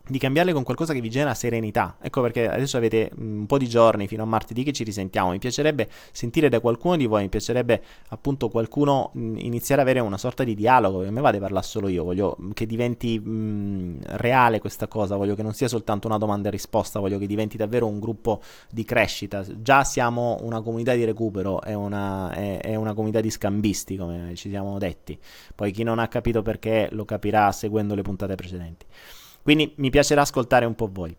[0.06, 1.96] Di cambiarle con qualcosa che vi genera serenità.
[2.00, 5.30] Ecco perché adesso avete mm, un po' di giorni fino a martedì che ci risentiamo.
[5.30, 10.04] Mi piacerebbe sentire da qualcuno di voi, mi piacerebbe appunto qualcuno mm, iniziare ad avere
[10.04, 11.06] una sorta di dialogo.
[11.06, 15.16] A me va di parlare solo io, voglio che diventi mh, mm, reale questa cosa,
[15.16, 18.40] voglio che non sia soltanto una domanda e risposta, voglio che diventi davvero un gruppo
[18.70, 19.44] di crescita.
[19.56, 24.34] Già siamo una comunità di recupero, è una, è, è una comunità di scambisti, come
[24.34, 25.16] ci siamo detti.
[25.54, 28.86] Poi chi non ha capito perché lo capirà seguendo le puntate precedenti.
[29.42, 31.14] Quindi mi piacerà ascoltare un po' voi.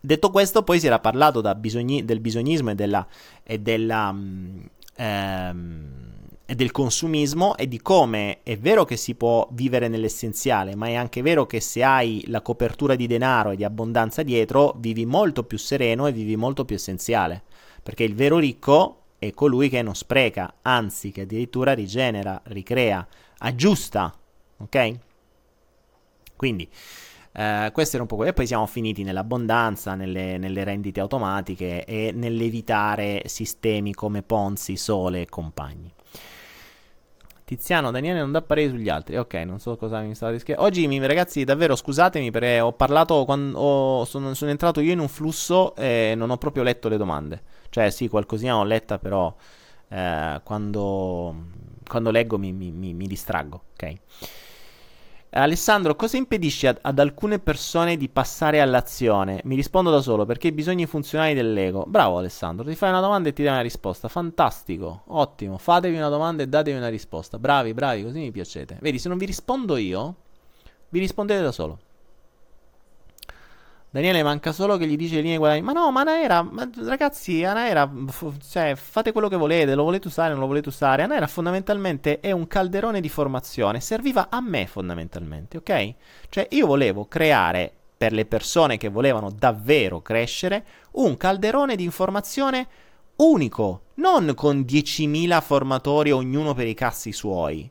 [0.00, 3.06] Detto questo, poi si era parlato bisogni, del bisognismo e, della,
[3.42, 4.62] e, della, um,
[4.94, 6.06] ehm,
[6.46, 10.94] e del consumismo e di come è vero che si può vivere nell'essenziale, ma è
[10.94, 15.42] anche vero che se hai la copertura di denaro e di abbondanza dietro, vivi molto
[15.42, 17.42] più sereno e vivi molto più essenziale.
[17.82, 23.06] Perché il vero ricco è colui che non spreca, anzi che addirittura rigenera, ricrea,
[23.38, 24.14] aggiusta.
[24.58, 24.94] Ok?
[26.36, 26.68] Quindi
[27.38, 28.30] eh, questo era un po' quello.
[28.30, 35.22] E poi siamo finiti nell'abbondanza, nelle, nelle rendite automatiche e nell'evitare sistemi come Ponzi, Sole
[35.22, 35.92] e compagni.
[37.44, 39.18] Tiziano, Daniele non dà parere sugli altri.
[39.18, 40.64] Ok, non so cosa mi stava rischiando.
[40.64, 44.98] Oggi, mi, ragazzi, davvero scusatemi perché ho parlato quando ho, sono, sono, entrato io in
[44.98, 47.42] un flusso e non ho proprio letto le domande.
[47.68, 49.32] Cioè, sì, qualcosina ho letta, però
[49.88, 51.34] eh, quando,
[51.86, 53.64] quando leggo mi, mi, mi distraggo.
[53.74, 53.94] Ok.
[55.42, 59.40] Alessandro, cosa impedisce ad, ad, alcune persone di passare all'azione?
[59.44, 61.84] Mi rispondo da solo perché i bisogni funzionali dell'ego.
[61.86, 64.08] Bravo Alessandro, ti fai una domanda e ti dai una risposta.
[64.08, 65.58] Fantastico, ottimo.
[65.58, 67.38] Fatevi una domanda e datevi una risposta.
[67.38, 68.78] Bravi, bravi, così mi piacete.
[68.80, 70.14] Vedi, se non vi rispondo io,
[70.88, 71.78] vi rispondete da solo.
[73.96, 75.62] Daniele manca solo che gli dice le linee guadagni.
[75.62, 80.08] Ma no, ma Anaera, ma ragazzi, Anaera, f- cioè, fate quello che volete, lo volete
[80.08, 81.02] usare, non lo volete usare.
[81.02, 85.94] Anaera fondamentalmente è un calderone di formazione, serviva a me fondamentalmente, ok?
[86.28, 92.66] Cioè, io volevo creare per le persone che volevano davvero crescere un calderone di informazione
[93.16, 97.70] unico, non con 10.000 formatori ognuno per i cazzi suoi.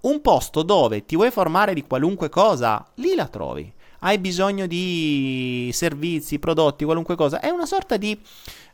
[0.00, 3.72] Un posto dove ti vuoi formare di qualunque cosa, lì la trovi
[4.04, 7.40] hai bisogno di servizi, prodotti, qualunque cosa.
[7.40, 8.18] È una sorta di,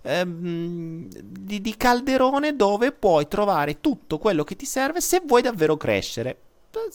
[0.02, 5.76] ehm, di, di calderone dove puoi trovare tutto quello che ti serve se vuoi davvero
[5.76, 6.36] crescere.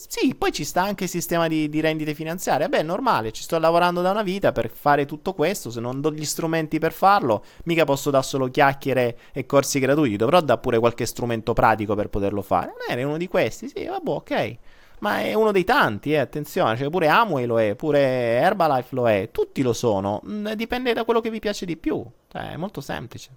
[0.08, 2.68] Sì, poi ci sta anche il sistema di, di, rendite finanziarie.
[2.68, 5.70] Beh, è normale, ci sto lavorando da una vita per fare tutto questo.
[5.70, 10.16] Se non do gli strumenti per farlo, mica posso dare solo chiacchiere e corsi gratuiti.
[10.16, 12.72] Dovrò dare pure qualche strumento pratico per poterlo fare.
[12.88, 14.58] Non è uno di questi, sì, vabbè, ok
[15.00, 19.08] ma è uno dei tanti, eh, attenzione, cioè pure Amway lo è, pure Herbalife lo
[19.08, 22.56] è, tutti lo sono, mm, dipende da quello che vi piace di più, cioè è
[22.56, 23.30] molto semplice.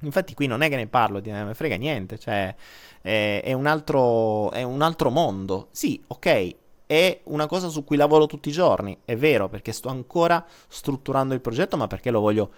[0.00, 2.54] Infatti qui non è che ne parlo, non me frega niente, cioè
[3.00, 5.68] è, è, un altro, è un altro mondo.
[5.70, 6.54] Sì, ok,
[6.86, 11.32] è una cosa su cui lavoro tutti i giorni, è vero, perché sto ancora strutturando
[11.32, 12.50] il progetto, ma perché lo voglio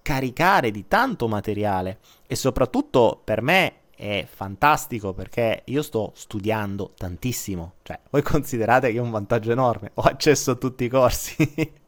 [0.00, 7.74] caricare di tanto materiale e soprattutto per me è fantastico perché io sto studiando tantissimo.
[7.82, 11.36] Cioè, voi considerate che è un vantaggio enorme, ho accesso a tutti i corsi.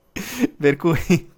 [0.58, 0.98] per cui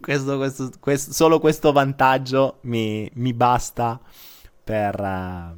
[0.00, 4.00] questo, questo, questo, solo questo vantaggio mi, mi basta
[4.62, 5.56] per, uh,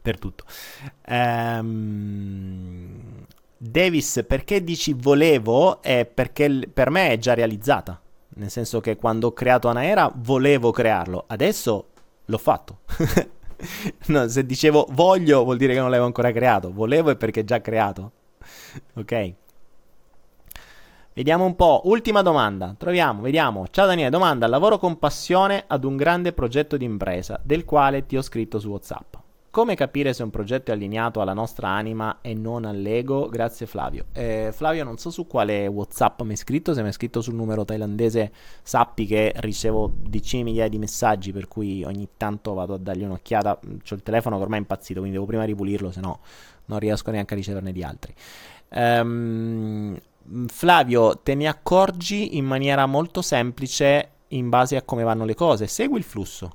[0.00, 0.44] per tutto.
[1.08, 3.26] Um,
[3.56, 5.82] Davis, perché dici volevo?
[5.82, 8.00] È perché per me è già realizzata.
[8.32, 11.88] Nel senso che quando ho creato Anaera volevo crearlo, adesso
[12.24, 12.78] l'ho fatto.
[14.08, 16.72] no, se dicevo voglio vuol dire che non l'avevo ancora creato.
[16.72, 18.12] Volevo è perché è già creato.
[18.94, 19.34] Ok.
[21.12, 21.82] Vediamo un po'.
[21.84, 22.74] Ultima domanda.
[22.78, 23.66] Troviamo, vediamo.
[23.70, 24.46] Ciao Daniele, domanda.
[24.46, 28.68] Lavoro con passione ad un grande progetto di impresa, del quale ti ho scritto su
[28.68, 29.19] WhatsApp.
[29.50, 33.28] Come capire se un progetto è allineato alla nostra anima e non all'ego?
[33.28, 34.04] Grazie Flavio.
[34.12, 37.34] Eh, Flavio, non so su quale WhatsApp mi hai scritto, se mi hai scritto sul
[37.34, 38.30] numero thailandese
[38.62, 43.02] sappi che ricevo decine di migliaia di messaggi per cui ogni tanto vado a dargli
[43.02, 43.58] un'occhiata.
[43.60, 46.20] Ho il telefono che ormai è impazzito, quindi devo prima ripulirlo, se no
[46.66, 48.14] non riesco neanche a riceverne di altri.
[48.68, 49.98] Um,
[50.46, 55.66] Flavio, te ne accorgi in maniera molto semplice in base a come vanno le cose.
[55.66, 56.52] Segui il flusso.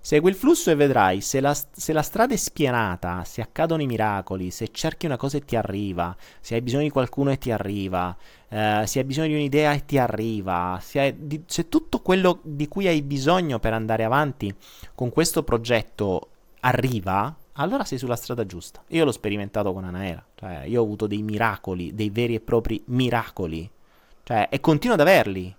[0.00, 3.86] Segui il flusso e vedrai se la, se la, strada è spianata, se accadono i
[3.86, 7.50] miracoli, se cerchi una cosa e ti arriva, se hai bisogno di qualcuno e ti
[7.50, 8.16] arriva,
[8.48, 12.38] eh, se hai bisogno di un'idea e ti arriva, se, hai, di, se tutto quello
[12.42, 14.54] di cui hai bisogno per andare avanti
[14.94, 16.28] con questo progetto
[16.60, 18.82] arriva, allora sei sulla strada giusta.
[18.88, 22.82] Io l'ho sperimentato con Anaera, cioè io ho avuto dei miracoli, dei veri e propri
[22.86, 23.68] miracoli,
[24.22, 25.54] cioè, e continuo ad averli.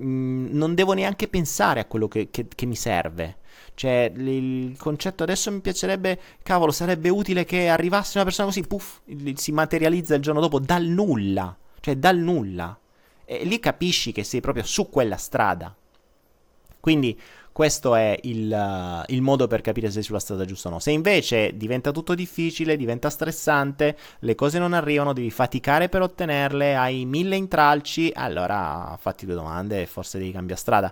[0.00, 3.38] Mm, non devo neanche pensare a quello che, che, che mi serve.
[3.74, 9.00] Cioè, il concetto adesso mi piacerebbe, cavolo, sarebbe utile che arrivasse una persona così, puff,
[9.34, 11.56] si materializza il giorno dopo dal nulla.
[11.80, 12.78] cioè dal nulla.
[13.24, 15.74] E lì capisci che sei proprio su quella strada.
[16.80, 17.18] Quindi
[17.60, 20.78] questo è il, uh, il, modo per capire se sei sulla strada giusta o no.
[20.78, 26.74] Se invece diventa tutto difficile, diventa stressante, le cose non arrivano, devi faticare per ottenerle,
[26.74, 30.90] hai mille intralci, allora fatti due domande e forse devi cambiare strada.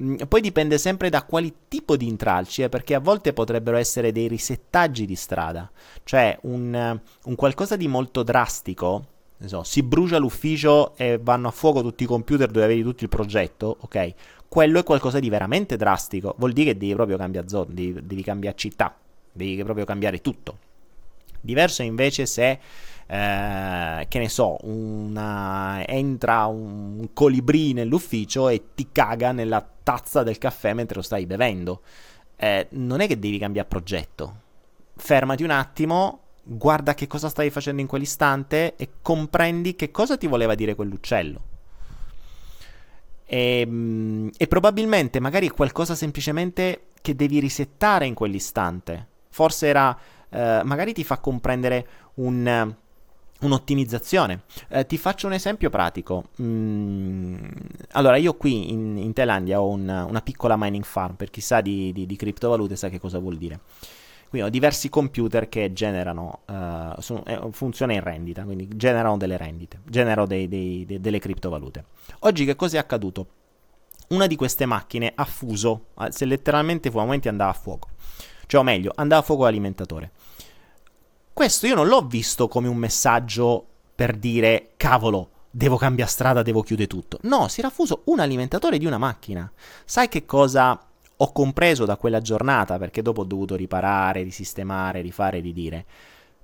[0.00, 4.10] Mm, poi dipende sempre da quali tipo di intralci, eh, perché a volte potrebbero essere
[4.10, 5.70] dei risettaggi di strada,
[6.02, 9.15] cioè un, un qualcosa di molto drastico.
[9.44, 13.10] So, si brucia l'ufficio e vanno a fuoco tutti i computer dove avevi tutto il
[13.10, 14.14] progetto, ok?
[14.48, 16.34] quello è qualcosa di veramente drastico.
[16.38, 18.96] Vuol dire che devi proprio cambiare zona, devi, devi cambiare città,
[19.32, 20.58] devi proprio cambiare tutto.
[21.40, 22.58] Diverso invece se,
[23.06, 30.38] eh, che ne so, una, entra un colibrì nell'ufficio e ti caga nella tazza del
[30.38, 31.82] caffè mentre lo stai bevendo.
[32.36, 34.44] Eh, non è che devi cambiare progetto.
[34.96, 40.28] Fermati un attimo, guarda che cosa stai facendo in quell'istante e comprendi che cosa ti
[40.28, 41.40] voleva dire quell'uccello.
[43.26, 49.06] E, ehm, e probabilmente magari è qualcosa semplicemente che devi risettare in quell'istante.
[49.28, 49.96] Forse era,
[50.30, 52.74] eh, magari ti fa comprendere un,
[53.40, 54.42] un'ottimizzazione.
[54.68, 56.28] Eh, ti faccio un esempio pratico.
[56.40, 57.36] Mm,
[57.92, 61.60] allora, io qui in, in Thailandia ho un, una piccola mining farm, per chi sa
[61.60, 63.60] di, di, di criptovalute sa che cosa vuol dire.
[64.28, 69.36] Quindi ho diversi computer che generano, uh, sono, eh, funziona in rendita, quindi generano delle
[69.36, 71.84] rendite, generano dei, dei, de, delle criptovalute.
[72.20, 73.26] Oggi che cosa è accaduto?
[74.08, 77.88] Una di queste macchine ha fuso, se letteralmente fu a momenti andava a fuoco,
[78.46, 80.10] cioè o meglio, andava a fuoco l'alimentatore.
[81.32, 86.62] Questo io non l'ho visto come un messaggio per dire cavolo, devo cambiare strada, devo
[86.62, 87.18] chiudere tutto.
[87.22, 89.50] No, si era fuso un alimentatore di una macchina.
[89.84, 90.78] Sai che cosa
[91.18, 95.86] ho compreso da quella giornata, perché dopo ho dovuto riparare, risistemare, rifare, ridire.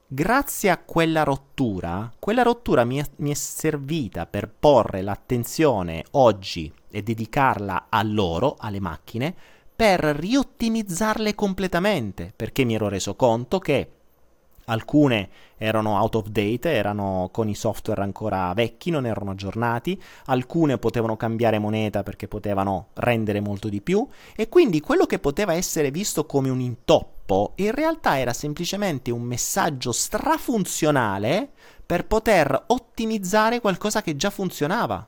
[0.07, 6.71] Grazie a quella rottura, quella rottura mi è, mi è servita per porre l'attenzione oggi
[6.91, 9.35] e dedicarla a loro, alle macchine,
[9.75, 13.89] per riottimizzarle completamente, perché mi ero reso conto che
[14.67, 20.79] Alcune erano out of date, erano con i software ancora vecchi, non erano aggiornati, alcune
[20.79, 24.07] potevano cambiare moneta perché potevano rendere molto di più
[24.37, 29.23] e quindi quello che poteva essere visto come un intoppo in realtà era semplicemente un
[29.23, 31.51] messaggio strafunzionale
[31.85, 35.07] per poter ottimizzare qualcosa che già funzionava.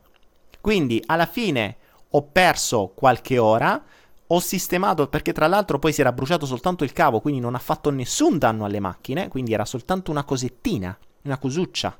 [0.61, 1.77] Quindi alla fine
[2.11, 3.83] ho perso qualche ora,
[4.29, 7.59] ho sistemato perché tra l'altro poi si era bruciato soltanto il cavo, quindi non ha
[7.59, 11.97] fatto nessun danno alle macchine, quindi era soltanto una cosettina, una cosuccia.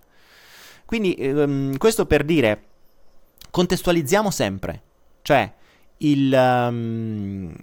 [0.87, 2.65] Quindi ehm, questo per dire,
[3.51, 4.83] contestualizziamo sempre,
[5.23, 5.53] cioè
[5.99, 7.55] il, um,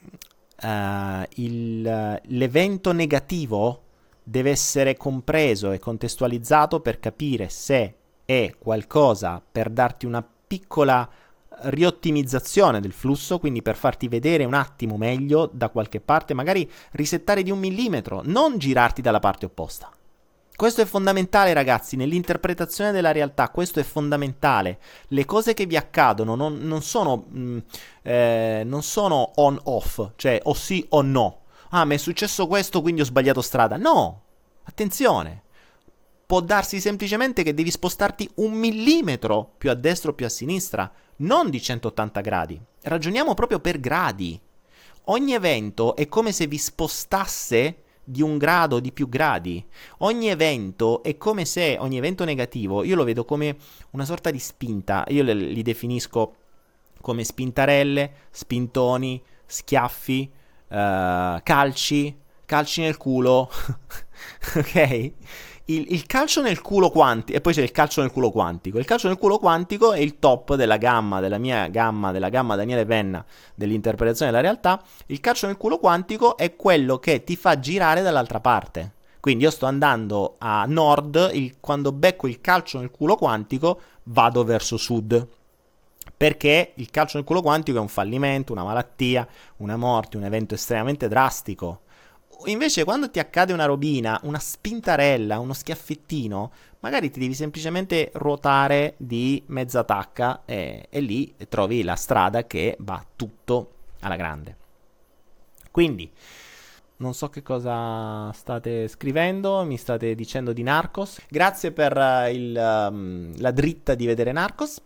[0.61, 3.83] uh, il, l'evento negativo
[4.23, 7.95] deve essere compreso e contestualizzato per capire se
[8.25, 11.09] è qualcosa per darti una piccola
[11.63, 17.43] riottimizzazione del flusso, quindi per farti vedere un attimo meglio da qualche parte, magari risettare
[17.43, 19.91] di un millimetro, non girarti dalla parte opposta.
[20.55, 24.79] Questo è fondamentale ragazzi, nell'interpretazione della realtà, questo è fondamentale.
[25.07, 27.57] Le cose che vi accadono non, non sono, mh, mm,
[28.03, 31.39] eh, sono on-off, cioè o sì o no.
[31.69, 33.77] Ah, mi è successo questo, quindi ho sbagliato strada.
[33.77, 34.21] No,
[34.63, 35.43] attenzione.
[36.31, 40.89] Può darsi semplicemente che devi spostarti un millimetro più a destra o più a sinistra
[41.17, 42.61] non di 180 gradi.
[42.83, 44.39] Ragioniamo proprio per gradi.
[45.07, 49.61] Ogni evento è come se vi spostasse di un grado di più gradi.
[49.97, 53.57] Ogni evento è come se ogni evento negativo io lo vedo come
[53.89, 55.03] una sorta di spinta.
[55.09, 56.35] Io li definisco
[57.01, 60.31] come spintarelle, spintoni, schiaffi,
[60.69, 60.75] uh,
[61.43, 63.51] calci, calci nel culo.
[64.55, 65.11] ok?
[65.75, 68.77] Il, il, calcio nel culo quantico, e poi c'è il calcio nel culo quantico.
[68.79, 72.55] Il calcio nel culo quantico è il top della gamma, della mia gamma, della gamma
[72.55, 73.23] Daniele Penna
[73.55, 74.81] dell'interpretazione della realtà.
[75.07, 78.93] Il calcio nel culo quantico è quello che ti fa girare dall'altra parte.
[79.19, 84.43] Quindi io sto andando a nord, il, quando becco il calcio nel culo quantico vado
[84.43, 85.27] verso sud.
[86.17, 89.27] Perché il calcio nel culo quantico è un fallimento, una malattia,
[89.57, 91.81] una morte, un evento estremamente drastico
[92.45, 98.95] invece quando ti accade una robina, una spintarella, uno schiaffettino, magari ti devi semplicemente ruotare
[98.97, 104.57] di mezza tacca e, e lì trovi la strada che va tutto alla grande.
[105.71, 106.11] Quindi,
[106.97, 111.19] non so che cosa state scrivendo, mi state dicendo di Narcos.
[111.29, 114.81] Grazie per uh, il, um, la dritta di vedere Narcos.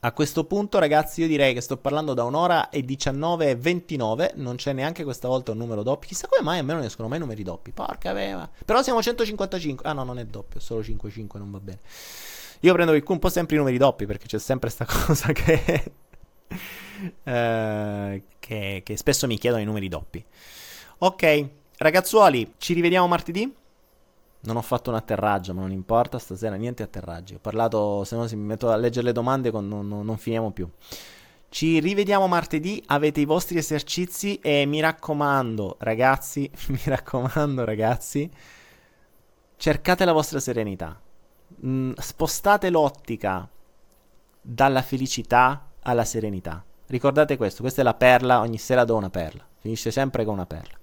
[0.00, 4.32] A questo punto, ragazzi, io direi che sto parlando da un'ora e 19 e 29.
[4.36, 6.08] Non c'è neanche questa volta un numero doppio.
[6.08, 7.72] Chissà come mai a me non escono mai numeri doppi.
[7.72, 8.48] Porca aveva.
[8.64, 9.88] Però siamo 155.
[9.88, 11.80] Ah, no, non è doppio, solo 55, non va bene.
[12.60, 15.92] Io prendo un po' sempre i numeri doppi perché c'è sempre questa cosa che,
[16.48, 20.24] uh, che, che spesso mi chiedono i numeri doppi.
[20.98, 21.48] Ok,
[21.78, 23.52] ragazzuoli, ci rivediamo martedì.
[24.40, 27.34] Non ho fatto un atterraggio, ma non importa, stasera niente atterraggi.
[27.34, 30.52] Ho parlato, se no si mi metto a leggere le domande con, non, non, finiamo
[30.52, 30.68] più.
[31.48, 38.30] Ci rivediamo martedì, avete i vostri esercizi e mi raccomando, ragazzi, mi raccomando, ragazzi,
[39.56, 41.00] cercate la vostra serenità.
[41.64, 43.48] Mm, spostate l'ottica
[44.40, 46.64] dalla felicità alla serenità.
[46.86, 50.46] Ricordate questo, questa è la perla, ogni sera do una perla, finisce sempre con una
[50.46, 50.76] perla.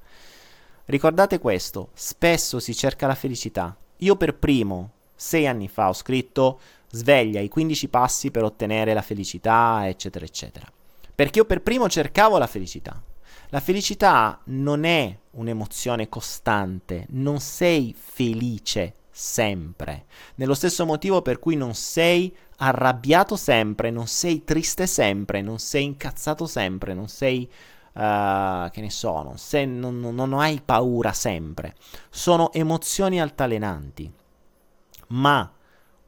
[0.87, 3.75] Ricordate questo, spesso si cerca la felicità.
[3.97, 6.59] Io per primo, sei anni fa, ho scritto
[6.91, 10.71] sveglia i 15 passi per ottenere la felicità, eccetera, eccetera.
[11.15, 13.01] Perché io per primo cercavo la felicità.
[13.49, 20.05] La felicità non è un'emozione costante, non sei felice sempre.
[20.35, 25.85] Nello stesso motivo per cui non sei arrabbiato sempre, non sei triste sempre, non sei
[25.85, 27.49] incazzato sempre, non sei
[27.95, 29.37] Uh, che ne so, non,
[29.79, 31.75] non, non, non hai paura sempre.
[32.09, 34.11] Sono emozioni altalenanti.
[35.07, 35.49] Ma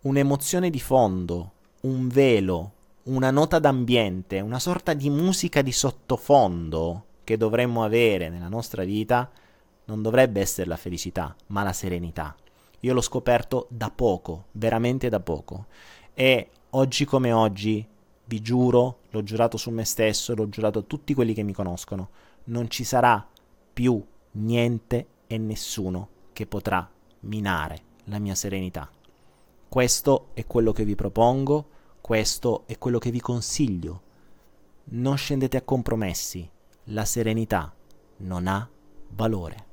[0.02, 1.52] un'emozione di fondo,
[1.82, 2.72] un velo,
[3.04, 9.30] una nota d'ambiente, una sorta di musica di sottofondo che dovremmo avere nella nostra vita,
[9.86, 12.36] non dovrebbe essere la felicità, ma la serenità.
[12.82, 15.68] Io l'ho scoperto da poco, veramente da poco.
[16.14, 17.86] E oggi come oggi
[18.28, 22.10] vi giuro, l'ho giurato su me stesso, l'ho giurato a tutti quelli che mi conoscono,
[22.46, 23.26] non ci sarà
[23.74, 26.90] più niente e nessuno che potrà
[27.22, 28.90] minare la mia serenità.
[29.70, 31.70] Questo è quello che vi propongo,
[32.02, 34.02] questo è quello che vi consiglio.
[34.86, 36.50] Non scendete a compromessi,
[36.86, 37.74] la serenità
[38.18, 38.70] non ha
[39.10, 39.66] valore.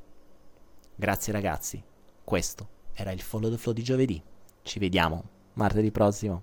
[0.94, 1.82] Grazie ragazzi,
[2.22, 4.22] questo era il Follow the Flow di giovedì.
[4.62, 5.24] Ci vediamo
[5.55, 6.43] martedì prossimo.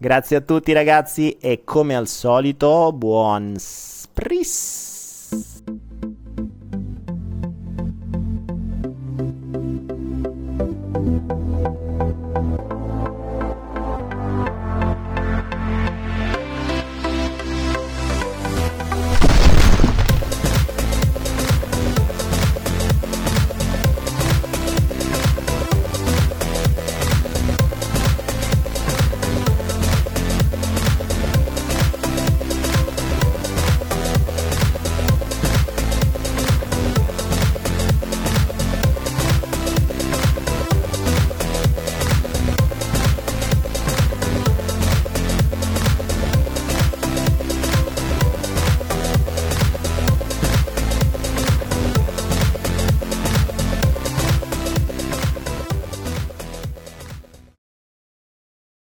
[0.00, 4.86] Grazie a tutti ragazzi e come al solito buon spris.